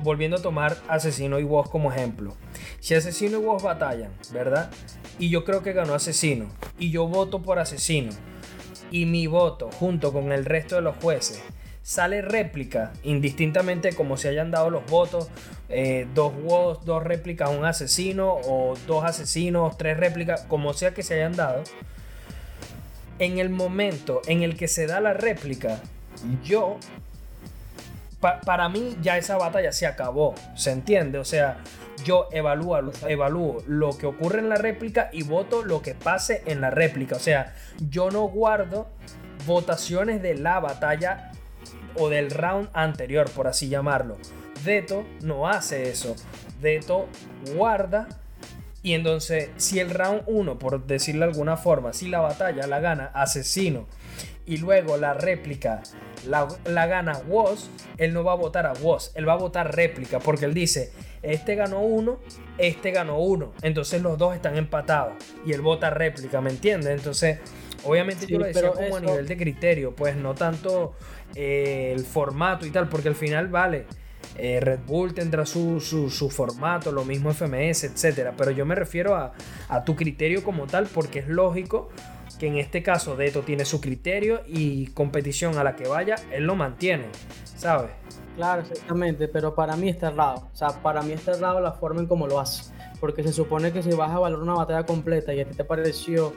[0.03, 2.37] volviendo a tomar Asesino y Woz como ejemplo,
[2.81, 4.71] si Asesino y Woz batallan, ¿verdad?
[5.19, 6.47] Y yo creo que ganó Asesino,
[6.79, 8.13] y yo voto por Asesino
[8.91, 11.43] y mi voto junto con el resto de los jueces
[11.89, 15.31] sale réplica, indistintamente como se hayan dado los votos,
[15.71, 21.03] eh, dos votos, dos réplicas un asesino o dos asesinos, tres réplicas, como sea que
[21.03, 21.63] se hayan dado,
[23.19, 25.81] en el momento en el que se da la réplica,
[26.45, 26.77] yo,
[28.21, 31.17] para mí ya esa batalla se acabó, ¿se entiende?
[31.17, 31.57] O sea,
[32.05, 36.61] yo evalúo, evalúo lo que ocurre en la réplica y voto lo que pase en
[36.61, 37.17] la réplica.
[37.17, 38.89] O sea, yo no guardo
[39.47, 41.33] votaciones de la batalla
[41.99, 44.17] o del round anterior, por así llamarlo.
[44.65, 46.17] Deto no hace eso.
[46.61, 47.09] Deto
[47.55, 48.09] guarda
[48.83, 52.81] y entonces si el round 1, por decirlo de alguna forma, si la batalla la
[52.81, 53.87] gana asesino
[54.47, 55.83] y luego la réplica
[56.27, 59.75] la, la gana Woz, él no va a votar a Woz, él va a votar
[59.75, 62.21] réplica porque él dice, este ganó uno,
[62.59, 63.53] este ganó uno.
[63.63, 65.15] Entonces los dos están empatados.
[65.45, 66.91] Y él vota réplica, ¿me entiendes?
[66.91, 67.39] Entonces,
[67.89, 70.95] obviamente yo lo decía como a nivel de criterio, pues no tanto
[71.35, 73.87] eh, el formato y tal, porque al final vale.
[74.37, 78.35] Eh, Red Bull tendrá su, su, formato, lo mismo FMS, etcétera.
[78.37, 79.33] Pero yo me refiero a,
[79.69, 81.89] a tu criterio como tal, porque es lógico
[82.39, 86.45] que en este caso Deto tiene su criterio y competición a la que vaya, él
[86.45, 87.07] lo mantiene,
[87.57, 87.91] ¿sabes?
[88.37, 90.49] Claro, exactamente, pero para mí está errado.
[90.53, 92.73] O sea, para mí está errado la forma en cómo lo hace.
[93.01, 95.65] Porque se supone que si vas a valorar una batalla completa y a ti te
[95.65, 96.33] pareció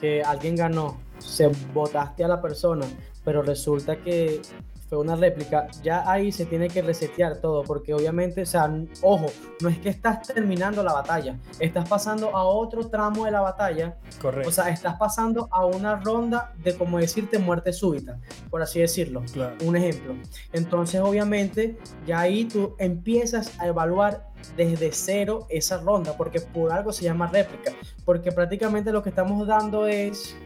[0.00, 2.86] que alguien ganó, se votaste a la persona,
[3.24, 4.40] pero resulta que
[4.88, 8.72] fue una réplica, ya ahí se tiene que resetear todo, porque obviamente, o sea,
[9.02, 9.26] ojo,
[9.60, 13.96] no es que estás terminando la batalla, estás pasando a otro tramo de la batalla.
[14.20, 14.48] Correcto.
[14.48, 18.18] O sea, estás pasando a una ronda de, como decirte, muerte súbita,
[18.50, 19.22] por así decirlo.
[19.64, 20.14] Un ejemplo.
[20.52, 26.92] Entonces, obviamente, ya ahí tú empiezas a evaluar desde cero esa ronda, porque por algo
[26.92, 27.72] se llama réplica,
[28.04, 30.36] porque prácticamente lo que estamos dando es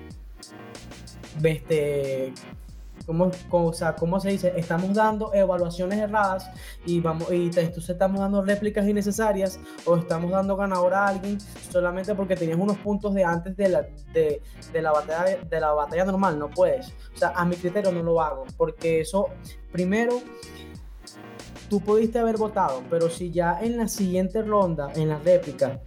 [1.43, 2.33] este,
[3.11, 4.53] ¿Cómo, o sea, ¿cómo se dice?
[4.57, 6.49] Estamos dando evaluaciones erradas
[6.87, 11.37] y, vamos, y entonces estamos dando réplicas innecesarias o estamos dando ganador a alguien
[11.73, 14.41] solamente porque tenías unos puntos de antes de la, de,
[14.81, 16.39] la, batalla, de la batalla normal.
[16.39, 16.87] No puedes.
[17.13, 19.27] O sea, a mi criterio no lo hago porque eso,
[19.73, 20.21] primero,
[21.69, 25.81] tú pudiste haber votado, pero si ya en la siguiente ronda, en la réplica,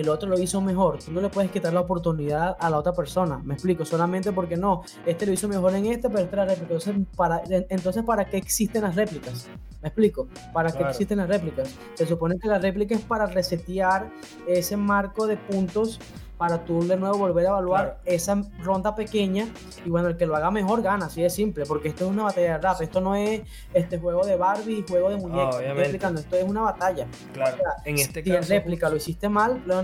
[0.00, 1.02] el otro lo hizo mejor.
[1.02, 3.38] Tú no le puedes quitar la oportunidad a la otra persona.
[3.44, 6.74] Me explico, solamente porque no, este lo hizo mejor en este, pero este la réplica.
[6.74, 9.48] Entonces, ¿para, entonces, ¿para qué existen las réplicas?
[9.80, 10.28] ¿Me explico?
[10.52, 11.74] ¿Para qué existen las réplicas?
[11.94, 14.10] Se supone que la réplica es para resetear
[14.46, 16.00] ese marco de puntos
[16.36, 19.48] para tú de nuevo volver a evaluar esa ronda pequeña
[19.84, 22.22] y bueno, el que lo haga mejor gana, así de simple, porque esto es una
[22.22, 23.42] batalla de rap, esto no es
[23.74, 27.08] este juego de Barbie, juego de muñecos, esto es una batalla.
[27.32, 28.48] Claro, en este si caso...
[28.50, 29.82] réplica lo hiciste mal, lo,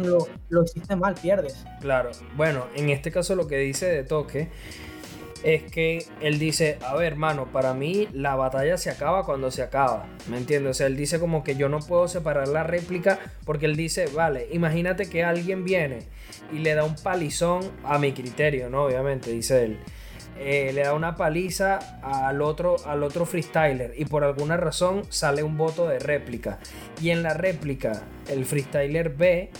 [0.49, 1.65] lo hiciste mal, pierdes.
[1.81, 4.51] Claro, bueno, en este caso lo que dice de toque
[5.45, 9.63] es que él dice, a ver, hermano, para mí la batalla se acaba cuando se
[9.63, 10.71] acaba, ¿me entiendes?
[10.71, 14.07] O sea, él dice como que yo no puedo separar la réplica porque él dice,
[14.07, 16.01] vale, imagínate que alguien viene
[16.51, 18.85] y le da un palizón a mi criterio, ¿no?
[18.85, 19.79] Obviamente, dice él.
[20.37, 25.45] Eh, le da una paliza al otro, al otro freestyler y por alguna razón sale
[25.45, 26.59] un voto de réplica.
[27.01, 29.51] Y en la réplica el freestyler ve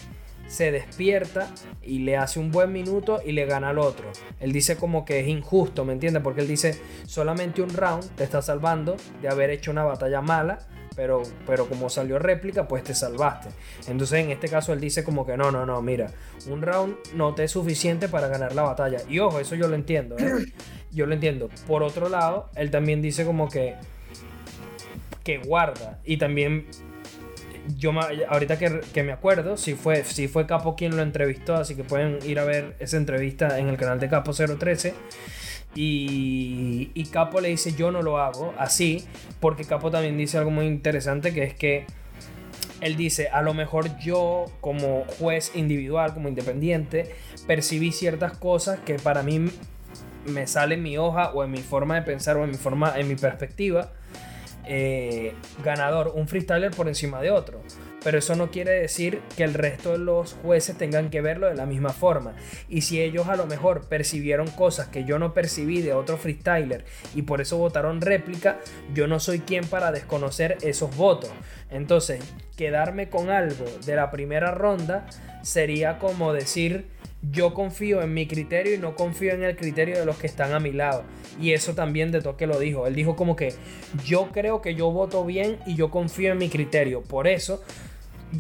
[0.47, 1.49] se despierta
[1.83, 4.11] y le hace un buen minuto y le gana al otro.
[4.41, 6.23] Él dice como que es injusto, ¿me entiendes?
[6.23, 10.59] Porque él dice solamente un round te está salvando de haber hecho una batalla mala,
[10.97, 13.49] pero, pero como salió réplica, pues te salvaste.
[13.89, 16.11] Entonces en este caso él dice como que no, no, no, mira,
[16.49, 18.99] un round no te es suficiente para ganar la batalla.
[19.09, 20.47] Y ojo, eso yo lo entiendo, ¿eh?
[20.95, 21.51] Yo lo entiendo.
[21.67, 23.75] Por otro lado, él también dice como que
[25.25, 26.67] que guarda y también
[27.79, 27.93] yo
[28.29, 32.19] ahorita que, me acuerdo, si fue, si fue Capo quien lo entrevistó, así que pueden
[32.27, 34.95] ir a ver esa entrevista en el canal de Capo 013.
[35.77, 39.05] Y, y Capo le dice yo no lo hago así,
[39.41, 41.87] porque Capo también dice algo muy interesante, que es que
[42.81, 47.15] él dice, a lo mejor yo como juez individual, como independiente,
[47.47, 49.51] percibí ciertas cosas que para mí
[50.27, 52.99] me sale en mi hoja o en mi forma de pensar o en mi forma,
[52.99, 53.91] en mi perspectiva
[54.67, 57.61] eh, ganador, un freestyler por encima de otro.
[58.03, 61.55] Pero eso no quiere decir que el resto de los jueces tengan que verlo de
[61.55, 62.35] la misma forma.
[62.69, 66.85] Y si ellos a lo mejor percibieron cosas que yo no percibí de otro freestyler
[67.15, 68.59] y por eso votaron réplica,
[68.93, 71.31] yo no soy quien para desconocer esos votos.
[71.71, 72.23] Entonces,
[72.57, 75.07] quedarme con algo de la primera ronda
[75.43, 76.87] sería como decir
[77.31, 80.53] yo confío en mi criterio y no confío en el criterio de los que están
[80.53, 81.05] a mi lado.
[81.41, 82.87] Y eso también de Toque lo dijo.
[82.87, 83.55] Él dijo como que
[84.05, 87.03] yo creo que yo voto bien y yo confío en mi criterio.
[87.03, 87.63] Por eso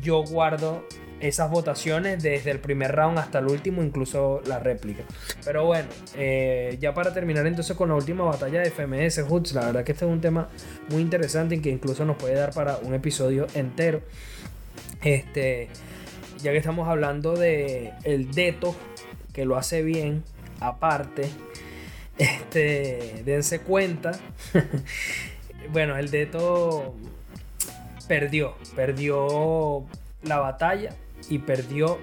[0.02, 0.84] yo guardo
[1.20, 5.04] esas votaciones desde el primer round hasta el último, incluso la réplica.
[5.44, 9.66] Pero bueno, eh, ya para terminar entonces con la última batalla de FMS Hoods, la
[9.66, 10.48] verdad que este es un tema
[10.90, 14.02] muy interesante y que incluso nos puede dar para un episodio entero.
[15.02, 15.68] Este
[16.44, 18.76] ya que estamos hablando de el Deto,
[19.32, 20.22] que lo hace bien,
[20.60, 21.30] aparte,
[22.18, 24.12] este, dense cuenta.
[25.72, 26.94] bueno, el Deto
[28.06, 29.84] perdió, perdió
[30.22, 30.94] la batalla
[31.30, 31.98] y perdió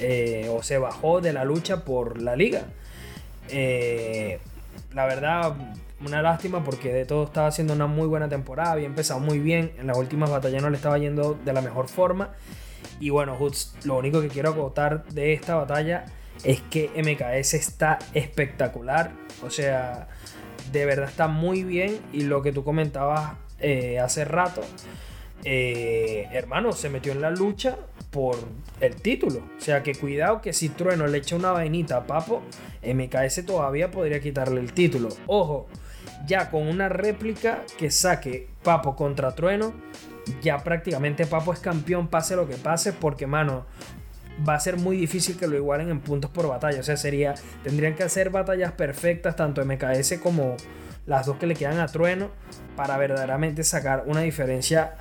[0.00, 2.64] eh, o se bajó de la lucha por la liga.
[3.50, 4.40] Eh,
[4.92, 5.54] la verdad,
[6.04, 9.70] una lástima porque de todo estaba haciendo una muy buena temporada, había empezado muy bien,
[9.78, 12.30] en las últimas batallas no le estaba yendo de la mejor forma
[13.00, 16.04] y bueno, Hoods, lo único que quiero acotar de esta batalla
[16.44, 19.12] es que MKS está espectacular.
[19.42, 20.08] O sea,
[20.72, 21.98] de verdad está muy bien.
[22.12, 24.62] Y lo que tú comentabas eh, hace rato,
[25.44, 27.76] eh, hermano, se metió en la lucha
[28.10, 28.36] por
[28.80, 29.40] el título.
[29.58, 32.42] O sea que cuidado que si Trueno le echa una vainita a Papo,
[32.82, 35.08] MKS todavía podría quitarle el título.
[35.26, 35.66] Ojo,
[36.26, 39.74] ya con una réplica que saque Papo contra Trueno,
[40.42, 43.66] ya prácticamente Papo es campeón, pase lo que pase, porque, mano,
[44.46, 46.80] va a ser muy difícil que lo igualen en puntos por batalla.
[46.80, 50.56] O sea, sería, tendrían que hacer batallas perfectas, tanto MKS como
[51.06, 52.30] las dos que le quedan a Trueno,
[52.76, 54.96] para verdaderamente sacar una diferencia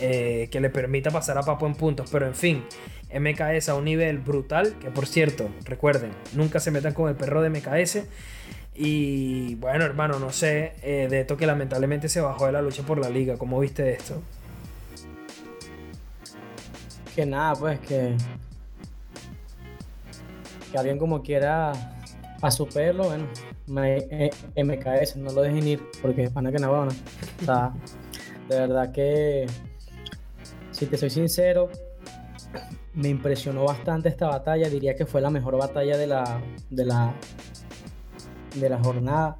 [0.00, 2.08] eh, que le permita pasar a Papo en puntos.
[2.10, 2.64] Pero en fin,
[3.12, 7.42] MKS a un nivel brutal, que por cierto, recuerden, nunca se metan con el perro
[7.42, 8.04] de MKS.
[8.74, 12.82] Y bueno, hermano, no sé, eh, de esto que lamentablemente se bajó de la lucha
[12.84, 13.36] por la liga.
[13.36, 14.22] ¿Cómo viste esto?
[17.14, 18.16] Que nada, pues que,
[20.70, 21.72] que alguien como quiera
[22.40, 23.26] a su perro, bueno,
[23.66, 26.88] MKS, no lo dejen ir, porque es pana que no, O
[27.44, 27.72] sea,
[28.48, 29.46] de verdad que,
[30.72, 31.70] si te soy sincero,
[32.94, 34.68] me impresionó bastante esta batalla.
[34.68, 36.40] Diría que fue la mejor batalla de la,
[36.70, 37.14] de la,
[38.56, 39.36] de la jornada.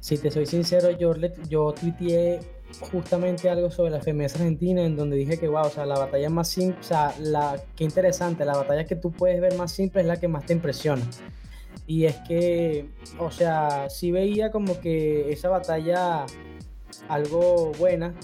[0.00, 1.14] Si te soy sincero, yo,
[1.48, 2.40] yo tuiteé
[2.78, 6.30] justamente algo sobre la FMS Argentina en donde dije que, wow, o sea, la batalla
[6.30, 10.02] más simple, o sea, la, qué interesante, la batalla que tú puedes ver más simple
[10.02, 11.02] es la que más te impresiona.
[11.86, 16.26] Y es que, o sea, sí veía como que esa batalla
[17.08, 18.14] algo buena,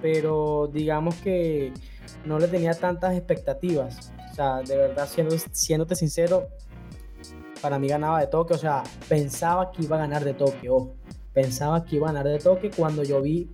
[0.00, 1.72] pero digamos que
[2.24, 4.12] no le tenía tantas expectativas.
[4.30, 6.48] O sea, de verdad, siendo, siéndote sincero,
[7.60, 10.94] para mí ganaba de toque, o sea, pensaba que iba a ganar de toque, ojo,
[11.32, 13.50] pensaba que iba a ganar de toque cuando yo vi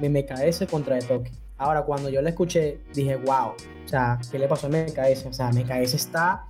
[0.00, 1.32] mi MKS contra de toque.
[1.58, 5.26] Ahora, cuando yo la escuché, dije, wow, o sea, ¿qué le pasó a MKS?
[5.26, 6.44] O sea, MKS está,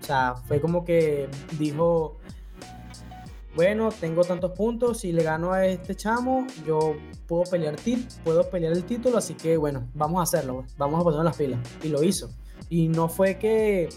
[0.00, 1.28] o sea, fue como que
[1.58, 2.16] dijo,
[3.56, 6.94] bueno, tengo tantos puntos, si le gano a este chamo, yo
[7.26, 7.74] puedo pelear,
[8.22, 11.58] puedo pelear el título, así que bueno, vamos a hacerlo, vamos a poner las pilas.
[11.82, 12.30] Y lo hizo.
[12.68, 13.88] Y no fue que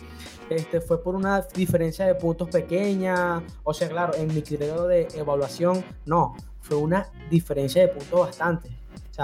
[0.50, 5.08] este, fue por una diferencia de puntos pequeña, o sea, claro, en mi criterio de
[5.16, 8.70] evaluación, no, fue una diferencia de puntos bastante,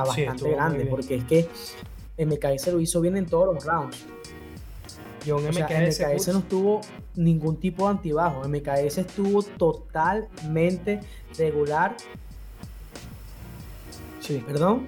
[0.04, 1.48] sea, bastante grande, porque es que
[2.26, 4.06] MKS lo hizo bien en todos los rounds.
[5.26, 6.82] Y un MKS, no estuvo
[7.16, 11.00] ningún tipo de antibajo, MKS estuvo totalmente
[11.38, 11.96] regular.
[14.20, 14.44] Sí.
[14.46, 14.88] ¿Perdón?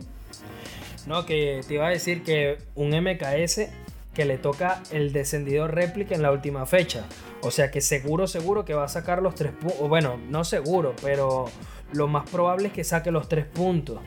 [1.07, 3.69] No, que te iba a decir que un MKS
[4.13, 7.05] que le toca el descendido réplica en la última fecha.
[7.41, 9.87] O sea que seguro, seguro que va a sacar los tres puntos.
[9.87, 11.45] Bueno, no seguro, pero
[11.93, 13.99] lo más probable es que saque los tres puntos.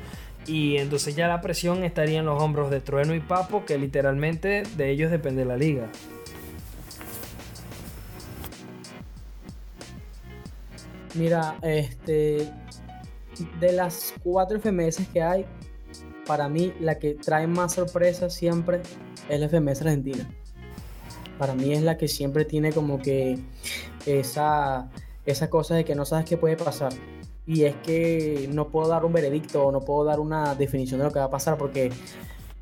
[0.47, 4.63] Y entonces ya la presión estaría en los hombros de Trueno y Papo, que literalmente
[4.77, 5.89] de ellos depende la liga.
[11.15, 12.51] Mira, este.
[13.59, 15.47] De las cuatro FMS que hay,
[16.27, 18.83] para mí la que trae más sorpresas siempre
[19.29, 20.29] es la FMS Argentina.
[21.39, 23.39] Para mí es la que siempre tiene como que
[24.05, 24.91] esa,
[25.25, 26.93] esa cosa de que no sabes qué puede pasar.
[27.47, 31.07] Y es que no puedo dar un veredicto o no puedo dar una definición de
[31.07, 31.91] lo que va a pasar porque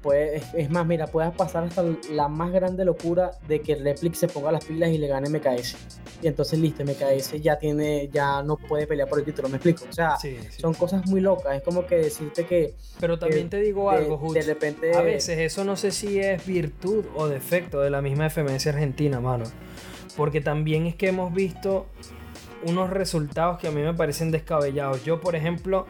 [0.03, 4.29] pues, es más, mira, puedes pasar hasta la más grande locura de que Replic se
[4.29, 5.77] ponga las pilas y le gane MKS.
[6.23, 9.85] Y entonces listo, MKS ya tiene, ya no puede pelear por el título, me explico.
[9.89, 10.17] O sea,
[10.57, 11.57] son cosas muy locas.
[11.57, 12.75] Es como que decirte que.
[13.01, 14.97] Pero también te digo algo, De repente.
[14.97, 19.21] A veces eso no sé si es virtud o defecto de la misma FMS Argentina,
[19.21, 19.45] mano.
[20.17, 21.87] Porque también es que hemos visto
[22.65, 25.05] unos resultados que a mí me parecen descabellados.
[25.05, 25.87] Yo, por ejemplo,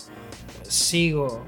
[0.63, 1.43] sigo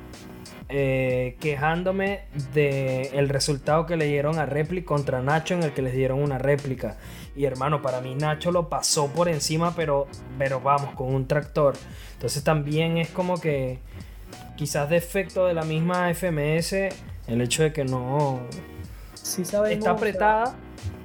[0.68, 2.22] eh, quejándome
[2.54, 6.22] del el resultado que le dieron a Replic contra Nacho en el que les dieron
[6.22, 6.96] una réplica.
[7.36, 10.06] Y hermano, para mí Nacho lo pasó por encima, pero,
[10.38, 11.74] pero vamos, con un tractor.
[12.14, 13.78] Entonces también es como que
[14.56, 16.72] quizás defecto de la misma FMS
[17.26, 18.40] el hecho de que no...
[19.14, 20.56] Sí sabemos, está apretada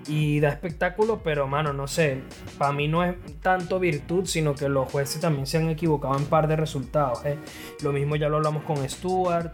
[0.08, 2.22] y da espectáculo, pero mano, no sé,
[2.58, 6.26] para mí no es tanto virtud, sino que los jueces también se han equivocado en
[6.26, 7.26] par de resultados.
[7.26, 7.38] ¿eh?
[7.84, 9.54] Lo mismo ya lo hablamos con Stuart,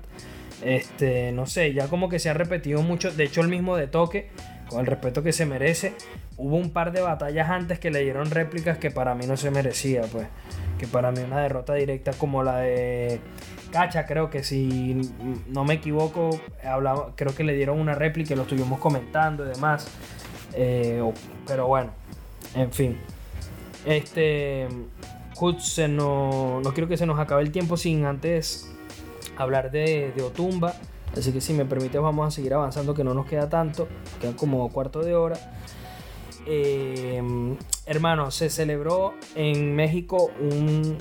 [0.64, 3.88] este, no sé, ya como que se ha repetido mucho, de hecho el mismo de
[3.88, 4.30] toque,
[4.70, 5.94] con el respeto que se merece,
[6.38, 9.52] hubo un par de batallas antes que le dieron réplicas que para mí no se
[9.52, 10.28] merecía, pues,
[10.78, 13.20] que para mí una derrota directa como la de
[13.72, 15.00] Cacha, creo que si
[15.48, 19.50] no me equivoco, hablaba, creo que le dieron una réplica y lo estuvimos comentando y
[19.50, 19.88] demás.
[20.54, 21.02] Eh,
[21.48, 21.92] pero bueno,
[22.56, 22.98] en fin.
[23.86, 24.68] Este.
[25.60, 28.72] se no, no quiero que se nos acabe el tiempo sin antes
[29.38, 30.74] hablar de, Otumba.
[31.18, 33.88] Así que si me permite vamos a seguir avanzando que no nos queda tanto.
[34.20, 35.38] Quedan como cuarto de hora.
[36.46, 37.22] Eh,
[37.86, 40.98] hermano, se celebró en México un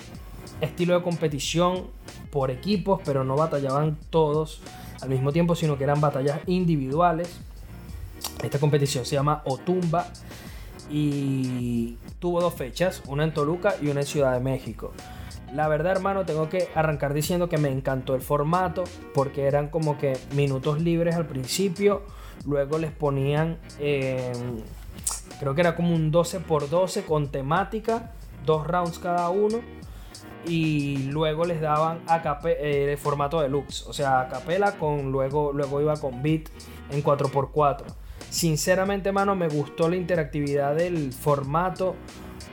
[0.61, 1.87] estilo de competición
[2.31, 4.61] por equipos, pero no batallaban todos
[5.01, 7.41] al mismo tiempo, sino que eran batallas individuales.
[8.43, 10.07] Esta competición se llama Otumba
[10.91, 14.93] y tuvo dos fechas, una en Toluca y una en Ciudad de México.
[15.55, 18.85] La verdad, hermano, tengo que arrancar diciendo que me encantó el formato
[19.15, 22.03] porque eran como que minutos libres al principio,
[22.47, 24.61] luego les ponían, em,
[25.39, 28.13] creo que era como un 12 por 12 con temática,
[28.47, 29.59] dos rounds cada uno
[30.47, 35.53] y luego les daban a eh, el formato deluxe, o sea, a capela con luego
[35.53, 36.49] luego iba con beat
[36.91, 38.00] en 4x4.
[38.31, 41.97] Sinceramente, mano, me gustó la interactividad del formato.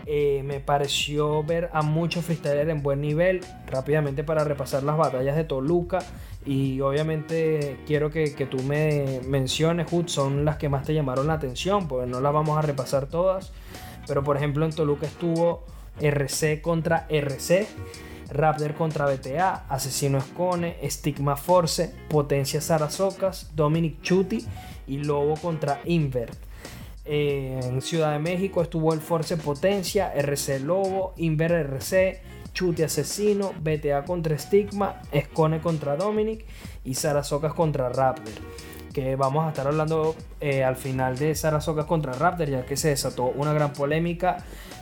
[0.07, 3.41] Eh, me pareció ver a muchos freestylers en buen nivel.
[3.67, 5.99] Rápidamente para repasar las batallas de Toluca.
[6.45, 11.34] Y obviamente quiero que, tú me menciones, Hood, son las que más te llamaron la
[11.34, 13.51] atención, porque no las vamos a repasar todas.
[14.07, 15.63] Pero por ejemplo en Toluca estuvo
[15.99, 17.67] RC contra RC.
[18.30, 24.45] Raptor contra BTA, Asesino Escone, Stigma Force, Potencia Sarazocas, Dominic Chuti
[24.88, 26.38] y Lobo contra Invert.
[27.06, 32.22] en Ciudad de México estuvo el Force Potencia, RC Lobo, Invert RC,
[32.58, 36.44] Chuti Asesino, BTA contra Stigma, Escone contra Dominic
[36.84, 38.34] y Sarazocas contra Raptor.
[38.92, 42.90] Que vamos a estar hablando eh, al final de Sarazocas contra Raptor, ya que se
[42.90, 44.38] desató una gran polémica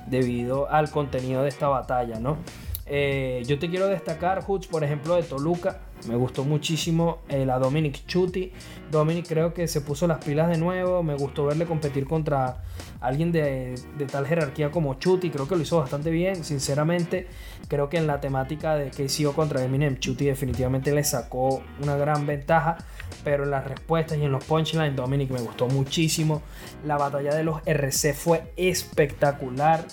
[0.08, 2.38] debido al contenido de esta batalla, ¿no?
[2.86, 7.58] Eh, yo te quiero destacar, Hoods, por ejemplo, de Toluca, Me gustó muchísimo eh, la
[7.58, 8.52] Dominic Chuti.
[8.92, 11.02] Dominic creo que se puso las pilas de nuevo.
[11.02, 12.64] Me gustó verle competir contra
[13.02, 13.76] alguien de,
[14.12, 15.32] tal jerarquía como Chuti.
[15.32, 16.44] Creo que lo hizo bastante bien.
[16.44, 17.28] Sinceramente,
[17.68, 22.28] creo que en la temática de KCO contra Eminem, Chuti definitivamente le sacó una gran
[22.28, 22.78] ventaja.
[23.24, 26.44] Pero en las respuestas y en los punchlines, Dominic me gustó muchísimo.
[26.86, 29.86] La batalla de los RC fue espectacular.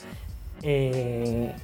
[0.62, 1.54] Eh,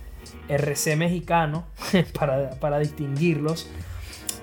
[0.49, 1.67] RC mexicano,
[2.19, 3.69] para, para distinguirlos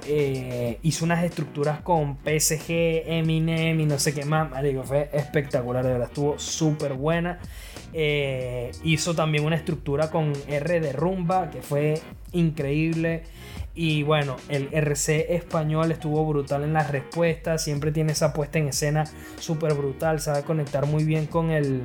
[0.08, 4.50] eh, hizo unas estructuras con PSG, Eminem y no sé qué más.
[4.52, 7.40] Marico, fue espectacular, de verdad, estuvo súper buena.
[7.94, 12.02] Eh, hizo también una estructura con R de rumba, que fue
[12.34, 13.24] increíble.
[13.74, 17.64] Y bueno, el RC español estuvo brutal en las respuestas.
[17.64, 19.06] Siempre tiene esa puesta en escena
[19.40, 20.20] súper brutal.
[20.20, 21.82] Sabe conectar muy bien con el,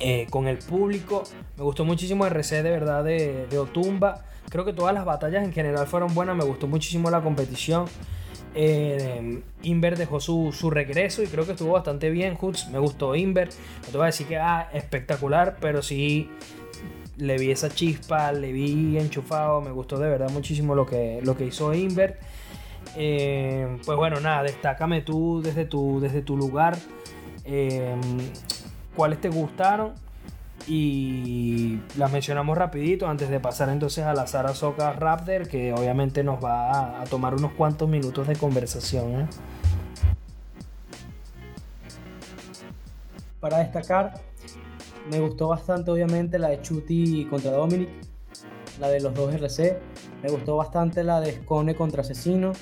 [0.00, 1.24] eh, con el público.
[1.56, 4.24] Me gustó muchísimo RC de verdad de Otumba.
[4.48, 6.36] Creo que todas las batallas en general fueron buenas.
[6.36, 7.86] Me gustó muchísimo la competición.
[8.54, 12.36] Eh, Inver dejó su, regreso y creo que estuvo bastante bien.
[12.36, 13.48] Hoods, me gustó Inver.
[13.82, 16.30] No te voy a decir que ah, espectacular, pero sí
[17.16, 19.60] le vi esa chispa, le vi enchufado.
[19.60, 22.18] Me gustó de verdad muchísimo lo que, lo que hizo Inver.
[22.96, 26.76] Eh, pues bueno, nada, destácame tú desde tu, desde tu lugar.
[27.44, 27.96] Eh,
[28.94, 29.92] ¿Cuáles te gustaron?
[30.66, 36.42] Y las mencionamos rapidito antes de pasar entonces a la Sarasota Raptor que obviamente nos
[36.42, 39.20] va a, tomar unos cuantos minutos de conversación.
[39.20, 39.26] ¿eh?
[43.40, 44.14] Para destacar,
[45.10, 47.90] me gustó bastante obviamente la de Chuti contra Dominic,
[48.80, 49.78] la de los dos RC,
[50.22, 52.52] me gustó bastante la de Scone contra Asesino,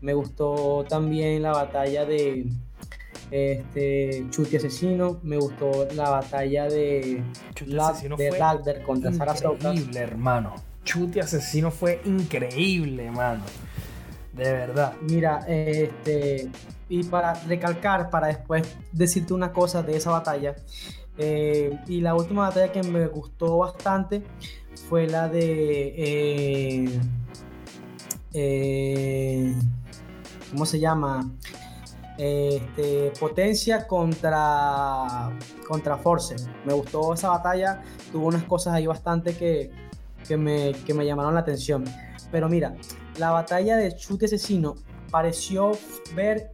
[0.00, 2.46] me gustó también la batalla de
[3.30, 7.22] este, Chuti Asesino, me gustó la batalla de,
[7.66, 9.72] de contra Sarasota.
[9.72, 10.54] Increíble, hermano.
[10.84, 13.44] Chuti Asesino fue increíble, hermano.
[14.32, 14.94] De verdad.
[15.02, 16.48] Mira, este,
[16.88, 20.54] y para recalcar, para después decirte una cosa de esa batalla,
[21.18, 24.22] eh, y la última batalla que me gustó bastante
[24.88, 25.94] fue la de...
[25.96, 27.00] Eh,
[28.32, 29.54] eh,
[30.50, 31.30] ¿Cómo se llama?
[32.18, 35.30] Este, Potencia contra,
[35.66, 36.34] contra Force.
[36.64, 39.70] Me gustó esa batalla, tuvo unas cosas ahí bastante que,
[40.26, 41.84] que, me, que me llamaron la atención.
[42.32, 42.74] Pero mira,
[43.18, 44.74] la batalla de Chute Asesino
[45.10, 45.72] pareció
[46.14, 46.52] ver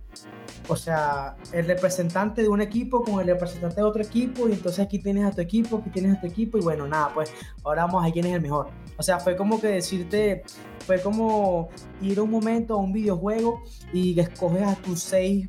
[0.69, 4.85] o sea, el representante de un equipo con el representante de otro equipo, y entonces
[4.85, 7.31] aquí tienes a tu equipo, aquí tienes a tu equipo, y bueno, nada, pues
[7.63, 8.69] ahora vamos a ver quién es el mejor.
[8.97, 10.43] O sea, fue como que decirte,
[10.87, 11.69] fue como
[12.01, 13.63] ir un momento a un videojuego
[13.93, 15.49] y escoges a tus seis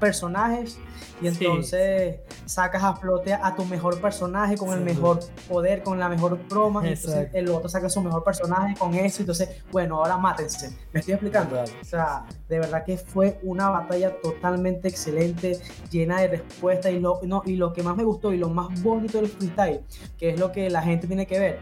[0.00, 0.78] personajes
[1.22, 6.08] y entonces sacas a flote a tu mejor personaje con el mejor poder, con la
[6.08, 6.84] mejor broma.
[6.84, 9.20] Y entonces el otro saca su mejor personaje con eso.
[9.20, 10.76] Entonces, bueno, ahora mátense.
[10.92, 11.60] ¿Me estoy explicando?
[11.60, 16.92] O sea, de verdad que fue una batalla totalmente excelente, llena de respuestas.
[16.92, 19.84] Y lo, no, y lo que más me gustó y lo más bonito del freestyle,
[20.18, 21.60] que es lo que la gente tiene que ver,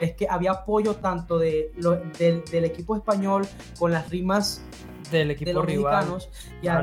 [0.00, 1.72] es que había apoyo tanto de,
[2.18, 3.46] del, del equipo español
[3.78, 4.62] con las rimas
[5.10, 6.28] del equipo de los mexicanos
[6.62, 6.82] y, ah,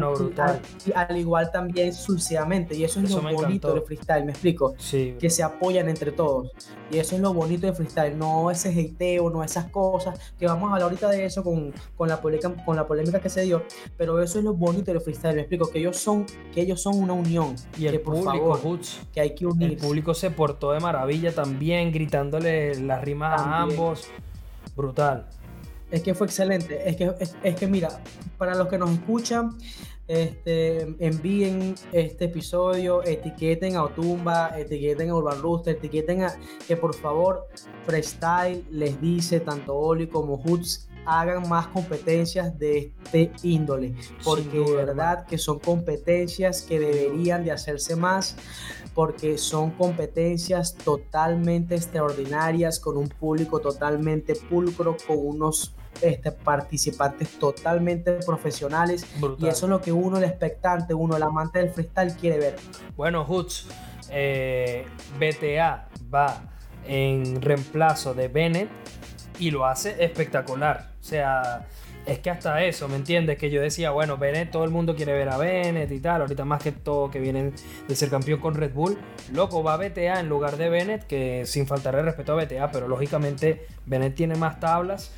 [0.95, 2.75] al, igual también sucesivamente.
[2.75, 4.75] Y eso es lo bonito del freestyle me explico.
[4.91, 6.51] Que se apoyan entre todos.
[6.91, 10.69] Y eso es lo bonito del freestyle no ese hateo no esas cosas que vamos
[10.69, 13.63] a hablar ahorita de eso con, con, la polémica con la polémica que se dio
[13.97, 16.99] pero eso es lo bonito del freestyle me explico que ellos son que ellos son
[16.99, 18.59] una unión y el público
[19.13, 23.61] que hay que unir el público se portó de maravilla también gritándole las rimas a
[23.61, 24.07] ambos.
[24.75, 25.27] Brutal
[25.91, 26.89] es que fue excelente.
[26.89, 27.13] Es que,
[27.43, 28.01] es, que mira,
[28.37, 29.57] para los que nos escuchan,
[30.07, 36.33] este, envíen este episodio, etiqueten a Otumba, etiqueten a Urban Rooster, etiqueten a
[36.67, 37.47] que por favor
[37.85, 44.75] Freestyle les dice tanto Oli como Hoots hagan más competencias de este índole, porque de
[44.75, 48.35] verdad que son competencias que deberían de hacerse más,
[48.93, 58.13] porque son competencias totalmente extraordinarias, con un público totalmente pulcro, con unos este, participantes totalmente
[58.25, 59.05] profesionales
[59.39, 62.55] y eso es lo que uno, el expectante, uno, el amante del freestyle quiere ver.
[62.95, 63.67] Bueno, Hoots,
[64.09, 64.85] eh,
[65.19, 66.41] BTA va
[66.87, 68.69] en reemplazo de Bennett
[69.39, 70.91] y lo hace espectacular.
[70.99, 71.67] O sea,
[72.07, 73.37] es que hasta eso, ¿me entiendes?
[73.37, 76.45] Que yo decía, bueno, Bennett, todo el mundo quiere ver a Bennett y tal, ahorita
[76.45, 77.53] más que todo que vienen
[77.87, 78.97] de ser campeón con Red Bull.
[79.33, 82.87] Loco, va a BTA en lugar de Bennett, que sin faltarle respeto a BTA, pero
[82.87, 85.11] lógicamente Bennett tiene más tablas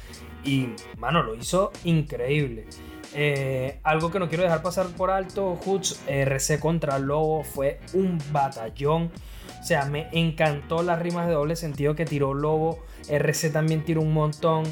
[0.44, 2.66] y, mano, lo hizo increíble.
[3.14, 8.20] Eh, algo que no quiero dejar pasar por alto, Hoods RC contra Lobo fue un
[8.32, 9.12] batallón.
[9.60, 12.80] O sea, me encantó las rimas de doble sentido que tiró Lobo.
[13.10, 14.64] RC también tiró un montón.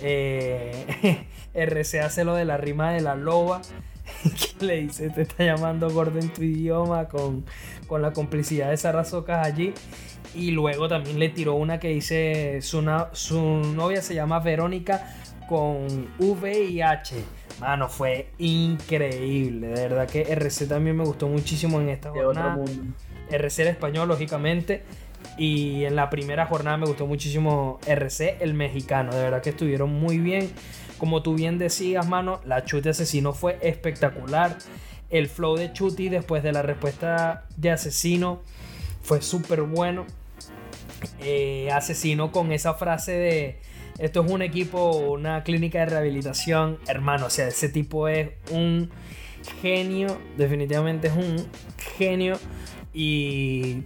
[0.00, 3.62] Eh, RC hace lo de la rima de la loba.
[4.58, 7.44] que le dice, te está llamando gordo en tu idioma con,
[7.86, 9.74] con la complicidad de Sarazocas allí.
[10.34, 15.14] Y luego también le tiró una que dice, su, su novia se llama Verónica
[15.48, 17.16] con VIH.
[17.60, 19.68] Mano, fue increíble.
[19.68, 22.56] De verdad que RC también me gustó muchísimo en esta jornada.
[23.30, 24.82] RC el español, lógicamente.
[25.36, 29.12] Y en la primera jornada me gustó muchísimo RC, el mexicano.
[29.12, 30.52] De verdad que estuvieron muy bien.
[30.98, 34.58] Como tú bien decías, mano, la Chuti Asesino fue espectacular.
[35.10, 38.42] El flow de Chuti después de la respuesta de Asesino
[39.02, 40.06] fue súper bueno.
[41.20, 43.58] Eh, asesino con esa frase de
[43.98, 48.90] esto es un equipo, una clínica de rehabilitación, hermano, o sea, ese tipo es un
[49.60, 51.44] genio, definitivamente es un
[51.96, 52.38] genio
[52.92, 53.82] y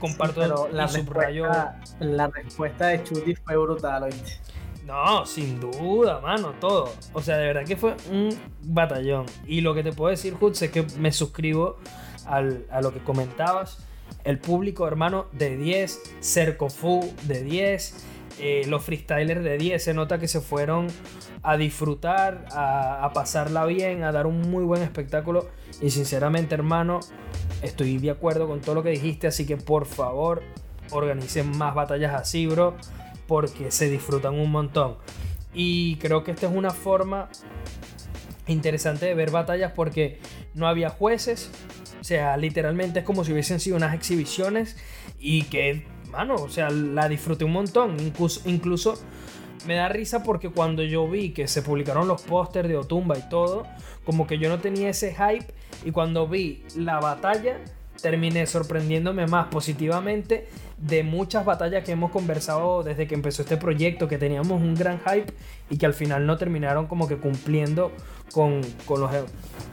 [0.00, 4.38] comparto la, respuesta, la respuesta de Chuti fue brutal, ¿oíste?
[4.84, 6.92] No, sin duda, mano, todo.
[7.12, 9.26] O sea, de verdad que fue un batallón.
[9.46, 11.78] Y lo que te puedo decir, Hutz, es que me suscribo
[12.26, 13.78] a lo que comentabas.
[14.24, 16.00] El público, hermano, de 10.
[16.20, 18.06] Cercofu de 10.
[18.38, 20.86] Eh, los freestylers de 10 se nota que se fueron
[21.42, 25.48] a disfrutar, a, a, pasarla bien, a dar un muy buen espectáculo.
[25.80, 27.00] Y sinceramente, hermano,
[27.62, 29.26] estoy de acuerdo con todo lo que dijiste.
[29.26, 30.42] Así que por favor,
[30.90, 32.76] organicen más batallas así, bro.
[33.26, 34.96] Porque se disfrutan un montón.
[35.52, 37.28] Y creo que esta es una forma
[38.46, 40.18] interesante de ver batallas porque
[40.54, 41.50] no había jueces.
[42.00, 44.76] O sea, literalmente es como si hubiesen sido unas exhibiciones
[45.18, 47.96] y que mano, o sea, la disfruté un montón.
[48.00, 49.00] Incluso, incluso
[49.66, 53.28] me da risa porque cuando yo vi que se publicaron los pósters de Otumba y
[53.28, 53.66] todo,
[54.04, 55.46] como que yo no tenía ese hype
[55.84, 57.58] y cuando vi la batalla
[58.00, 64.08] terminé sorprendiéndome más positivamente de muchas batallas que hemos conversado desde que empezó este proyecto,
[64.08, 65.32] que teníamos un gran hype
[65.68, 67.92] y que al final no terminaron como que cumpliendo
[68.32, 69.10] con, los,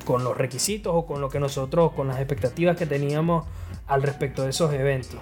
[0.06, 3.46] con los requisitos o con lo que nosotros, con las expectativas que teníamos
[3.88, 5.20] al respecto de esos eventos.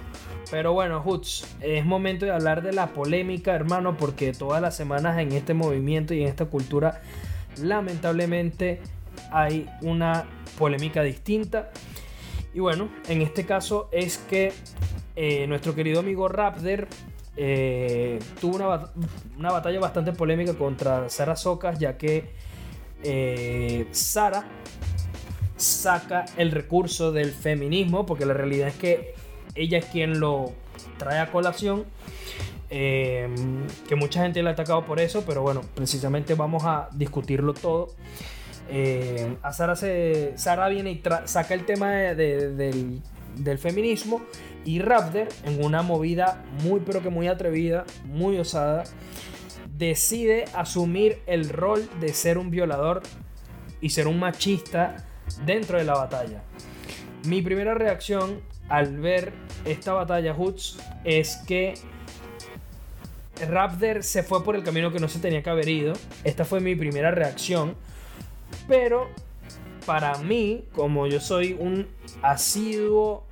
[0.50, 5.18] Pero bueno, Hoots, es momento de hablar de la polémica, hermano, porque todas las semanas
[5.18, 7.00] en este movimiento y en esta cultura,
[7.60, 8.80] lamentablemente,
[9.32, 10.24] hay una
[10.56, 11.70] polémica distinta.
[12.54, 14.52] Y bueno, en este caso es que
[15.16, 16.86] eh, nuestro querido amigo Raptor
[17.36, 22.30] eh, tuvo una, batalla bastante polémica contra Sara Socas, ya que
[23.02, 24.44] eh, Sara
[25.56, 29.14] saca el recurso del feminismo, porque la realidad es que
[29.54, 30.52] ella es quien lo
[30.98, 31.84] trae a colación.
[32.68, 33.28] Eh,
[33.88, 37.88] que mucha gente le ha atacado por eso, pero bueno, precisamente vamos a discutirlo todo.
[38.68, 43.00] Eh, a Sara, se, Sara viene y saca el tema del,
[43.36, 44.20] del, feminismo
[44.64, 48.82] y Raptor, en una movida muy pero que muy atrevida, muy osada,
[49.76, 53.02] decide asumir el rol de ser un violador
[53.80, 55.04] y ser un machista
[55.44, 56.42] dentro de la batalla.
[57.24, 59.32] Mi primera reacción al ver
[59.64, 61.74] esta batalla Hoods es que
[63.48, 65.92] Raptor se fue por el camino que no se tenía que haber ido.
[66.24, 67.74] Esta fue mi primera reacción.
[68.66, 69.08] Pero
[69.84, 71.86] para mí, como yo soy un
[72.22, 73.24] asiduo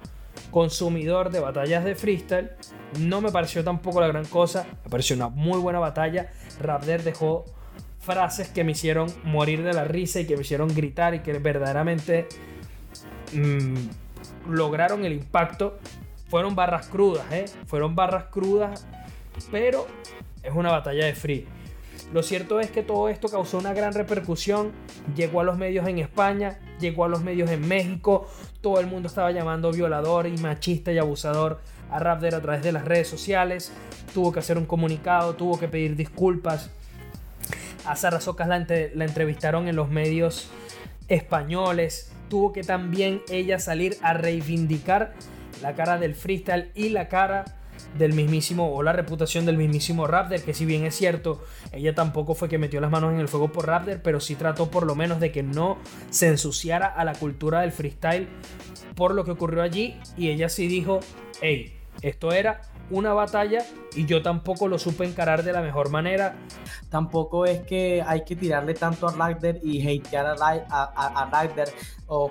[0.51, 2.51] consumidor de batallas de freestyle,
[2.99, 4.66] no me pareció tampoco la gran cosa.
[4.84, 6.30] Me pareció una muy buena batalla.
[6.61, 7.45] Raptor dejó
[8.01, 11.32] frases que me hicieron morir de la risa y que me hicieron gritar y que
[11.38, 12.28] verdaderamente
[13.32, 13.74] mmm,
[14.49, 15.78] lograron el impacto.
[16.28, 17.45] Fueron barras crudas, ¿eh?
[17.66, 18.86] Fueron barras crudas,
[19.51, 19.86] pero
[20.42, 21.47] es una batalla de free.
[22.12, 24.72] Lo cierto es que todo esto causó una gran repercusión,
[25.16, 28.28] llegó a los medios en España, llegó a los medios en México,
[28.61, 31.61] todo el mundo estaba llamando violador y machista y abusador
[31.91, 33.72] a Raptor a través de las redes sociales,
[34.12, 36.70] tuvo que hacer un comunicado, tuvo que pedir disculpas.
[37.85, 40.49] A Sara Socas la, entrevistaron en los medios
[41.09, 45.12] españoles, tuvo que también ella salir a reivindicar
[45.62, 47.45] la cara del freestyle y la cara
[47.99, 52.35] del mismísimo o la reputación del mismísimo Raptor, que si bien es cierto, ella tampoco
[52.35, 54.95] fue que metió las manos en el fuego por Raptor, pero sí trató por lo
[54.95, 55.78] menos de que no
[56.11, 58.28] se ensuciara a la cultura del freestyle
[58.95, 61.01] por lo que ocurrió allí y ella sí dijo,
[61.41, 62.61] hey, esto era
[62.91, 63.64] una batalla
[63.95, 66.37] y yo tampoco lo supe encarar de la mejor manera.
[66.91, 71.49] Tampoco es que hay que tirarle tanto a Ryder y hatear a, a, a,
[72.07, 72.30] o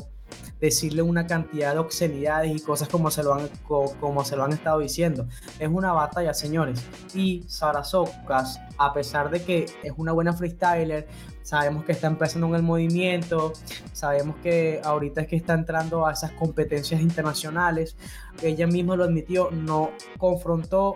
[0.59, 4.53] decirle una cantidad de obscenidades y cosas como se, lo han, como se lo han
[4.53, 5.27] estado diciendo.
[5.59, 6.81] Es una batalla, señores.
[7.13, 11.07] Y Sara Socas, a pesar de que es una buena freestyler,
[11.43, 13.53] sabemos que está empezando en el movimiento,
[13.91, 17.95] sabemos que ahorita es que está entrando a esas competencias internacionales,
[18.41, 20.95] ella misma lo admitió, no confrontó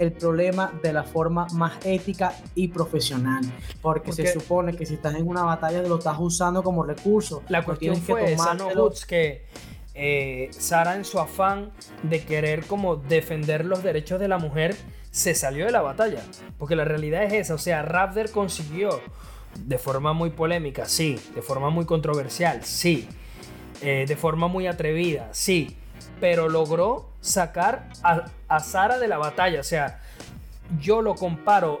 [0.00, 3.42] el problema de la forma más ética y profesional.
[3.82, 7.42] Porque, se supone que si estás en una batalla lo estás usando como recurso.
[7.48, 8.68] La cuestión fue que esa, ¿no,
[9.06, 9.44] que
[9.94, 14.74] eh, Sara en su afán de querer como defender los derechos de la mujer
[15.10, 16.22] se salió de la batalla.
[16.58, 17.54] Porque la realidad es esa.
[17.54, 19.00] O sea, Raptor consiguió
[19.58, 21.18] de forma muy polémica, sí.
[21.34, 23.08] De forma muy controversial, sí.
[23.82, 25.76] Eh, de forma muy atrevida, sí
[26.20, 29.60] pero logró sacar a, Sara de la batalla.
[29.60, 30.00] O sea,
[30.80, 31.78] yo lo comparo,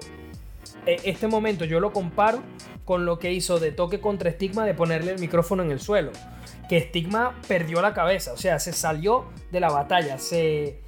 [0.86, 2.42] e, este momento yo lo comparo
[2.84, 6.10] con lo que hizo de toque contra Stigma de ponerle el micrófono en el suelo.
[6.68, 10.78] Que Stigma perdió la cabeza, o sea, se salió de la batalla, se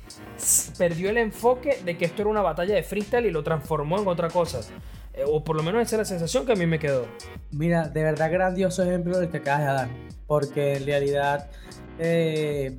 [0.79, 4.09] perdió el enfoque de que esto era una batalla de freestyle y lo transformó en
[4.09, 4.61] otra cosa.
[5.15, 7.07] Eh, o por lo menos esa es la sensación que a mí me quedó.
[7.51, 9.89] Mira, de verdad grandioso ejemplo el que acabas de dar.
[10.27, 11.51] Porque en realidad
[11.99, 12.79] eh,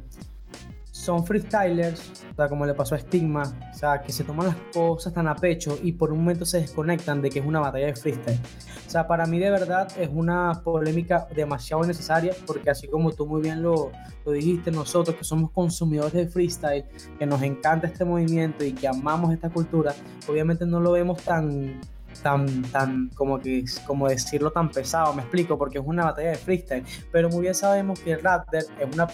[1.03, 4.55] son freestylers, o sea, como le pasó a Stigma, o sea, que se toman las
[4.73, 7.87] cosas tan a pecho y por un momento se desconectan de que es una batalla
[7.87, 8.39] de freestyle.
[8.87, 13.25] O sea, para mí de verdad es una polémica demasiado necesaria porque así como tú
[13.25, 13.91] muy bien lo,
[14.23, 16.85] lo dijiste, nosotros que somos consumidores de freestyle,
[17.19, 19.93] que nos encanta este movimiento y que amamos esta cultura,
[20.29, 21.81] obviamente no lo vemos tan
[22.21, 26.35] tan, tan, como que, como decirlo tan pesado, me explico, porque es una batalla de
[26.35, 29.07] freestyle, pero muy bien sabemos que Raptor es, una,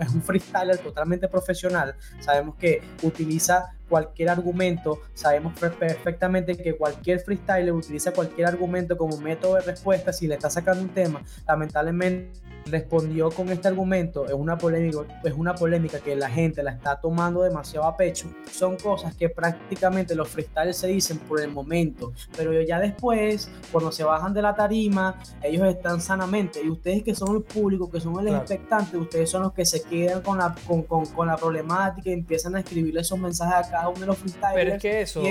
[0.00, 7.72] es un freestyler totalmente profesional, sabemos que utiliza cualquier argumento, sabemos perfectamente que cualquier freestyler
[7.72, 13.30] utiliza cualquier argumento como método de respuesta si le está sacando un tema, lamentablemente respondió
[13.30, 17.42] con este argumento, es una polémica, es una polémica que la gente la está tomando
[17.42, 18.28] demasiado a pecho.
[18.50, 23.92] Son cosas que prácticamente los freestyles se dicen por el momento, pero ya después, cuando
[23.92, 26.60] se bajan de la tarima, ellos están sanamente.
[26.62, 29.82] Y ustedes que son el público, que son el expectante, ustedes son los que se
[29.82, 33.70] quedan con la, con, con, con, la problemática y empiezan a escribirle esos mensajes a
[33.70, 34.54] cada uno de los freestylers.
[34.54, 35.22] Pero es que eso,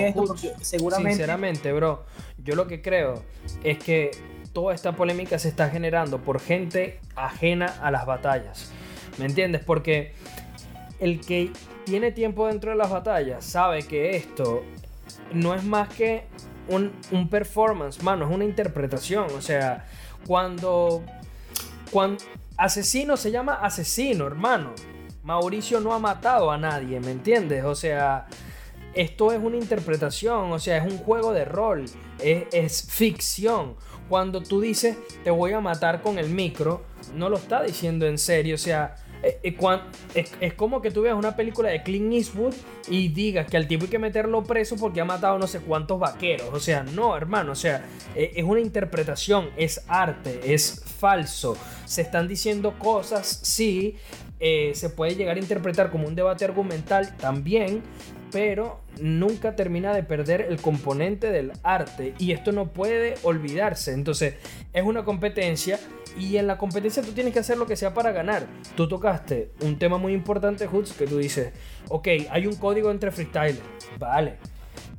[0.62, 1.12] seguramente...
[1.12, 2.06] sinceramente, bro,
[2.38, 3.24] yo lo que creo
[3.64, 4.12] es que
[4.54, 8.72] toda esta polémica se está generando por gente ajena a las batallas.
[9.18, 9.64] ¿Me entiendes?
[9.64, 10.14] Porque
[11.00, 11.52] el que
[11.86, 14.64] tiene tiempo dentro de las batallas sabe que esto
[15.34, 16.26] no es más que
[16.68, 19.28] un, performance, mano, es una interpretación.
[19.36, 19.86] O sea,
[20.26, 21.04] cuando,
[21.92, 22.24] cuando
[22.58, 24.74] asesino se llama asesino, hermano.
[25.24, 27.64] Mauricio no ha matado a nadie, ¿me entiendes?
[27.64, 28.26] O sea,
[28.96, 31.86] esto es una interpretación, o sea, es un juego de rol,
[32.20, 33.76] es, es ficción
[34.12, 36.82] cuando tú dices te voy a matar con el micro,
[37.16, 38.56] no lo está diciendo en serio.
[38.56, 42.54] O sea, eh, eh, es, como que tú veas una película de Clint Eastwood
[42.90, 45.98] y digas que al tipo hay que meterlo preso porque ha matado no sé cuántos
[45.98, 46.50] vaqueros.
[46.52, 47.54] O sea, no, hermano.
[47.54, 51.56] O sea, eh, es una interpretación, es arte, es falso.
[51.86, 53.96] Se están diciendo cosas, sí.
[54.42, 57.82] se puede llegar a interpretar como un debate argumental también,
[58.32, 63.94] pero nunca termina de perder el componente del arte y esto no puede olvidarse.
[63.94, 64.36] Entonces,
[64.74, 65.80] es una competencia
[66.18, 68.46] y en la competencia tú tienes que hacer lo que sea para ganar.
[68.76, 71.52] Tú tocaste un tema muy importante, Hoods, que tú dices,
[71.90, 73.60] ok, hay un código entre freestyle,
[73.98, 74.36] vale.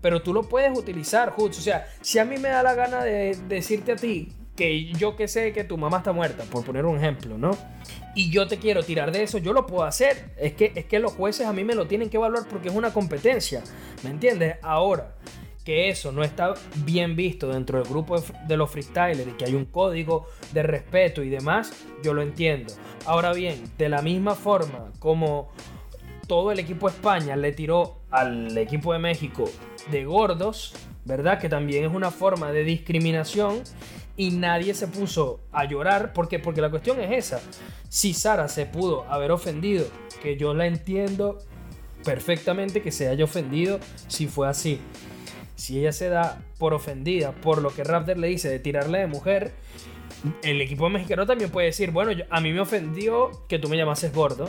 [0.01, 1.59] Pero tú lo puedes utilizar, Hoods.
[1.59, 5.17] O sea, si a mí me da la gana de decirte a ti que yo
[5.17, 7.57] que sé que tu mamá está muerta, por poner un ejemplo, ¿no?
[8.15, 10.33] y yo te quiero tirar de eso, yo lo puedo hacer.
[10.37, 12.75] Es que, es que los jueces a mí me lo tienen que evaluar porque es
[12.75, 13.63] una competencia.
[14.03, 14.57] ¿Me entiendes?
[14.63, 15.15] Ahora,
[15.65, 19.55] que eso no está bien visto dentro del grupo de los freestylers y que hay
[19.55, 21.73] un código de respeto y demás,
[22.03, 22.75] yo lo entiendo.
[23.07, 25.51] Ahora bien, de la misma forma como
[26.27, 29.45] todo el equipo de España le tiró al equipo de México
[29.91, 30.75] de gordos,
[31.05, 31.41] ¿verdad?
[31.41, 33.63] Que también es una forma de discriminación
[34.17, 37.41] y nadie se puso a llorar porque, porque la cuestión es esa.
[37.89, 39.87] Si Sara se pudo haber ofendido,
[40.23, 41.39] que yo la entiendo
[42.05, 44.81] perfectamente que se haya ofendido si fue así.
[45.57, 49.07] Si ella se da por ofendida por lo que Raptor le dice de tirarle de
[49.07, 49.53] mujer,
[50.43, 54.13] el equipo mexicano también puede decir, bueno, a mí me ofendió que tú me llamases
[54.13, 54.49] gordo.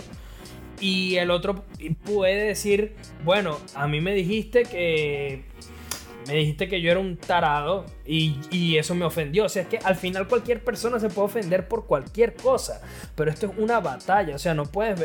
[0.79, 1.63] Y el otro
[2.03, 5.45] puede decir, bueno, a mí me dijiste que
[6.27, 9.45] me dijiste que yo era un tarado y, eso me ofendió.
[9.45, 12.81] O sea, es que al final cualquier persona se puede ofender por cualquier cosa.
[13.15, 14.35] Pero esto es una batalla.
[14.35, 14.99] O sea, no puedes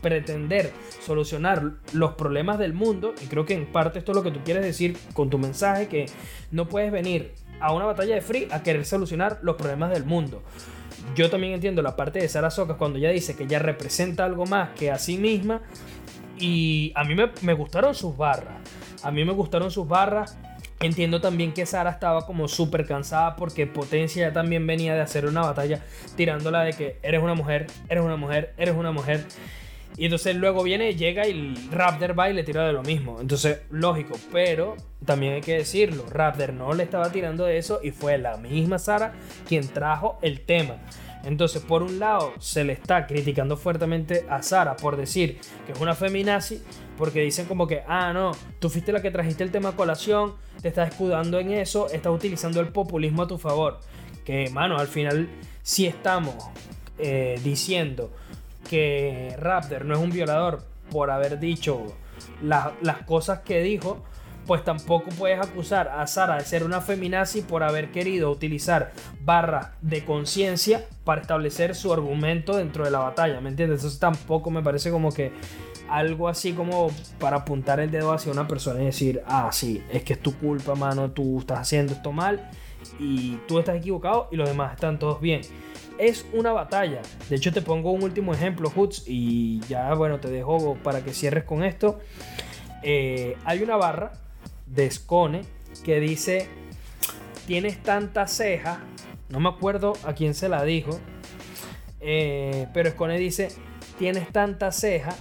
[0.00, 0.72] pretender
[1.04, 3.14] solucionar los problemas del mundo.
[3.22, 5.88] Y creo que en parte esto es lo que tú quieres decir con tu mensaje.
[5.88, 6.06] Que
[6.50, 10.42] no puedes venir a una batalla de free a querer solucionar los problemas del mundo.
[11.14, 14.44] Yo también entiendo la parte de Sara Socas cuando ella dice que ella representa algo
[14.46, 15.62] más que a sí misma.
[16.38, 18.56] Y a mí me, me gustaron sus barras.
[19.06, 20.36] A mí me gustaron sus barras
[20.80, 25.24] Entiendo también que Sara estaba como súper cansada porque Potencia ya también venía de hacer
[25.24, 25.80] una batalla
[26.16, 29.24] tirándola de que eres una mujer, eres una mujer, eres una mujer.
[29.96, 33.18] Y entonces luego viene, llega y Raptor va y le tira de lo mismo.
[33.22, 34.76] Entonces, lógico, pero
[35.06, 38.78] también hay que decirlo, Raptor no le estaba tirando de eso y fue la misma
[38.78, 39.14] Sara
[39.48, 40.76] quien trajo el tema.
[41.26, 45.80] Entonces, por un lado, se le está criticando fuertemente a Sara por decir que es
[45.80, 46.62] una feminazi,
[46.96, 50.34] porque dicen como que, ah, no, tú fuiste la que trajiste el tema a colación,
[50.62, 53.80] te estás escudando en eso, estás utilizando el populismo a tu favor.
[54.24, 55.28] Que, mano, al final,
[55.62, 56.36] si estamos
[56.96, 58.12] eh, diciendo
[58.70, 60.62] que Raptor no es un violador
[60.92, 61.96] por haber dicho
[62.40, 64.04] las cosas que dijo,
[64.46, 68.92] pues tampoco puedes acusar a Sara de ser una feminazi por haber querido utilizar
[69.22, 73.82] barras de conciencia para establecer su argumento dentro de la batalla, ¿me entiendes?
[73.82, 75.32] Eso tampoco me parece como que
[75.88, 80.02] algo así como para apuntar el dedo hacia una persona y decir, ah, sí, es
[80.02, 82.50] que es tu culpa, mano, tú estás haciendo esto mal
[82.98, 85.40] y tú estás equivocado y los demás están todos bien.
[85.98, 87.00] Es una batalla.
[87.30, 91.14] De hecho, te pongo un último ejemplo, Hoots, y ya, bueno, te dejo para que
[91.14, 92.00] cierres con esto.
[92.82, 94.12] Eh, hay una barra
[94.66, 95.42] de Scone
[95.84, 96.48] que dice,
[97.46, 98.80] tienes tanta ceja,
[99.28, 101.00] no me acuerdo a quién se la dijo,
[102.00, 103.48] eh, pero Scone dice,
[103.98, 105.14] tienes tanta ceja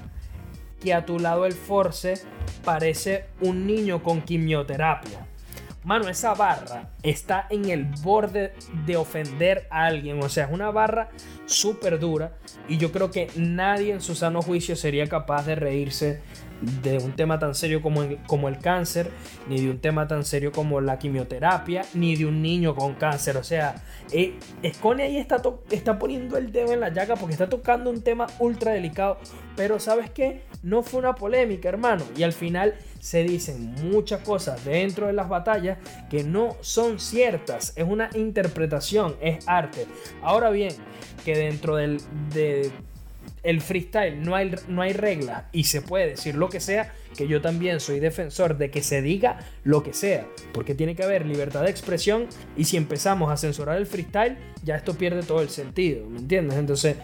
[0.82, 2.16] que a tu lado el Force
[2.64, 5.28] parece un niño con quimioterapia.
[5.86, 8.54] Mano, esa barra está en el borde
[8.88, 10.22] de ofender a alguien.
[10.24, 11.10] O sea, es una barra
[11.46, 12.34] súper dura.
[12.68, 16.22] Y yo creo que nadie en su sano juicio sería capaz de reírse
[16.62, 19.10] de un tema tan serio como el, como el cáncer,
[19.48, 23.38] ni de un tema tan serio como la quimioterapia, ni de un niño con cáncer.
[23.38, 23.76] O sea,
[24.12, 24.34] eh,
[25.00, 25.42] ahí está,
[25.72, 29.18] está poniendo el dedo en la llaga porque está tocando un tema ultra delicado.
[29.56, 30.42] Pero ¿sabes qué?
[30.64, 32.04] No fue una polémica, hermano.
[32.16, 35.78] Y al final se dicen muchas cosas dentro de las batallas
[36.10, 37.74] que no son ciertas.
[37.76, 39.86] Es una interpretación, es arte.
[40.22, 40.74] Ahora bien,
[41.24, 42.00] que dentro del...
[42.34, 42.72] De,
[43.46, 47.28] el freestyle no hay, no hay reglas y se puede decir lo que sea, que
[47.28, 51.28] yo también soy defensor de que se diga lo que sea, porque tiene que haber
[51.28, 52.28] libertad de expresión
[52.58, 56.58] y si empezamos a censurar el freestyle, ya esto pierde todo el sentido, ¿me entiendes?
[56.58, 56.98] Entonces,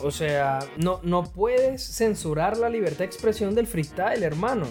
[0.00, 4.66] o sea, no, no puedes censurar la libertad de expresión del freestyle, hermano,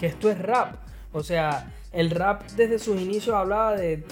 [0.00, 0.76] que esto es rap,
[1.12, 4.04] o sea, el rap desde sus inicios hablaba de,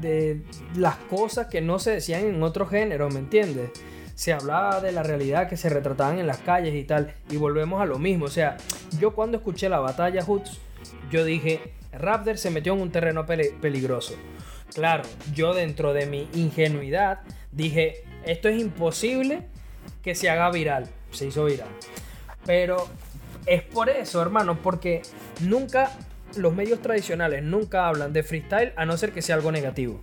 [0.00, 0.42] de
[0.74, 3.70] las cosas que no se decían en otro género, ¿me entiendes?
[4.18, 7.14] Se hablaba de la realidad que se retrataban en las calles y tal.
[7.30, 8.24] Y volvemos a lo mismo.
[8.24, 8.56] O sea,
[8.98, 10.58] yo cuando escuché la batalla Hoots,
[11.08, 14.16] yo dije, Raptor se metió en un terreno peligroso.
[14.74, 17.20] Claro, yo dentro de mi ingenuidad
[17.52, 19.42] dije, esto es imposible
[20.02, 20.88] que se haga viral.
[21.12, 21.68] Se hizo viral.
[22.44, 22.88] Pero
[23.46, 25.02] es por eso, hermano, porque
[25.42, 25.92] nunca
[26.36, 30.02] los medios tradicionales nunca hablan de freestyle a no ser que sea algo negativo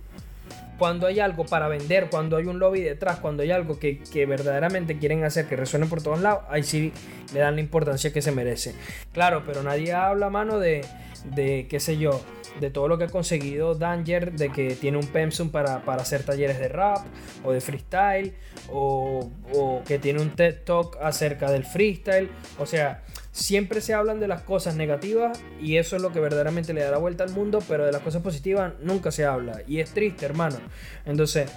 [0.78, 4.98] cuando hay algo para vender, cuando hay un lobby detrás, cuando hay algo que, verdaderamente
[4.98, 6.92] quieren hacer que resuene por todos lados, ahí sí
[7.32, 8.74] le dan la importancia que se merece.
[9.12, 10.84] Claro, pero nadie habla, mano, de,
[11.24, 12.20] de qué sé yo,
[12.60, 16.22] de todo lo que ha conseguido Danger, de que tiene un Pensum para, para hacer
[16.22, 16.98] talleres de rap
[17.44, 18.34] o de freestyle,
[18.70, 22.30] o, o que tiene un TED Talk acerca del freestyle.
[22.58, 23.02] O sea,
[23.36, 26.90] siempre se hablan de las cosas negativas y eso es lo que verdaderamente le da
[26.90, 29.60] la vuelta al mundo, pero de las cosas positivas nunca se habla.
[29.66, 30.56] Y es triste, hermano.
[31.04, 31.52] Entonces,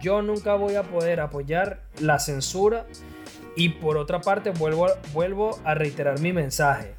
[0.00, 2.86] yo nunca voy a poder apoyar la censura
[3.56, 6.94] y por otra parte vuelvo, vuelvo a reiterar mi mensaje.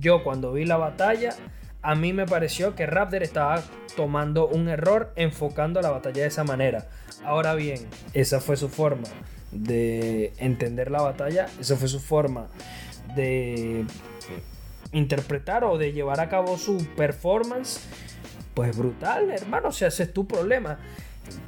[0.00, 1.36] Yo cuando vi la batalla,
[1.82, 3.62] a mí me pareció que Raptor estaba
[3.96, 6.88] tomando un error enfocando la batalla de esa manera.
[7.22, 9.08] Ahora bien, esa fue su forma
[9.52, 12.48] de entender la batalla, esa fue su forma
[13.14, 13.84] de
[14.92, 17.80] interpretar o de llevar a cabo su performance,
[18.54, 20.78] pues brutal, hermano, o sea, ese es tu problema.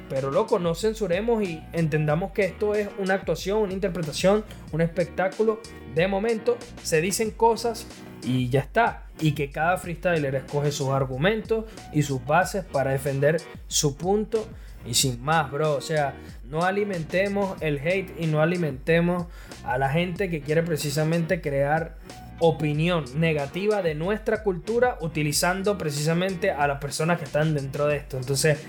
[0.09, 5.61] Pero loco, no censuremos y entendamos que esto es una actuación, una interpretación, un espectáculo.
[5.93, 7.85] De momento se dicen cosas
[8.23, 9.03] y ya está.
[9.19, 14.47] Y que cada freestyler escoge sus argumentos y sus bases para defender su punto.
[14.85, 15.75] Y sin más, bro.
[15.75, 16.15] O sea,
[16.49, 19.27] no alimentemos el hate y no alimentemos
[19.63, 21.95] a la gente que quiere precisamente crear
[22.39, 28.17] opinión negativa de nuestra cultura utilizando precisamente a las personas que están dentro de esto.
[28.17, 28.59] Entonces,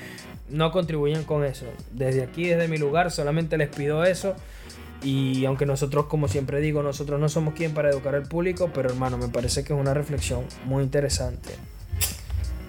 [0.48, 1.66] no contribuyen con eso.
[1.92, 4.34] Desde aquí, desde mi lugar, solamente les pido eso.
[5.02, 8.88] Y aunque nosotros, como siempre digo, nosotros no somos quien para educar al público, pero
[8.88, 11.50] hermano, me parece que es una reflexión muy interesante.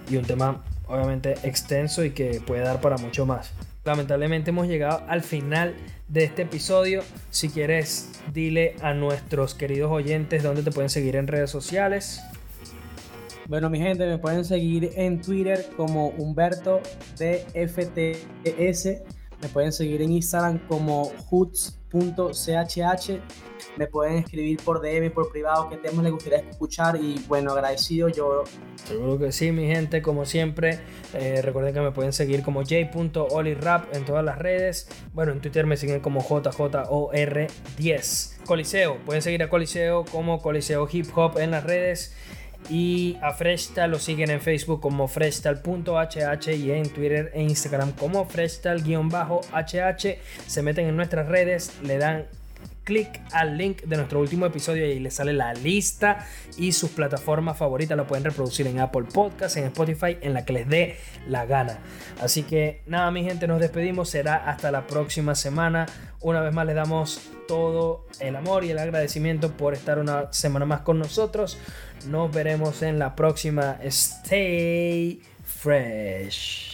[0.09, 3.53] Y un tema obviamente extenso y que puede dar para mucho más.
[3.85, 5.75] Lamentablemente hemos llegado al final
[6.07, 7.01] de este episodio.
[7.29, 12.21] Si quieres, dile a nuestros queridos oyentes dónde te pueden seguir en redes sociales.
[13.47, 16.81] Bueno, mi gente, me pueden seguir en Twitter como Humberto
[17.17, 18.85] DFTS.
[19.41, 21.11] Me pueden seguir en Instagram como
[21.91, 23.19] hoots.chh
[23.77, 28.09] me pueden escribir por DM, por privado, qué temas les gustaría escuchar y bueno, agradecido
[28.09, 28.43] yo.
[28.85, 30.79] Seguro que sí, mi gente, como siempre,
[31.13, 35.65] eh, recuerden que me pueden seguir como j.olirap en todas las redes, bueno, en Twitter
[35.65, 38.45] me siguen como JJOR10.
[38.45, 42.15] Coliseo, pueden seguir a Coliseo como Coliseo Hip Hop en las redes.
[42.69, 48.25] Y a Freshtal lo siguen en Facebook como freshtal.hh y en Twitter e Instagram como
[48.25, 50.17] freshtal-hh.
[50.47, 52.25] Se meten en nuestras redes, le dan
[52.89, 56.25] clic al link de nuestro último episodio y les sale la lista
[56.57, 60.53] y sus plataformas favoritas lo pueden reproducir en Apple Podcasts, en Spotify, en la que
[60.53, 60.97] les dé
[61.27, 61.77] la gana.
[62.19, 64.09] Así que nada, mi gente, nos despedimos.
[64.09, 65.85] Será hasta la próxima semana.
[66.21, 70.65] Una vez más les damos todo el amor y el agradecimiento por estar una semana
[70.65, 71.59] más con nosotros.
[72.07, 73.77] Nos veremos en la próxima.
[73.83, 76.68] Stay fresh.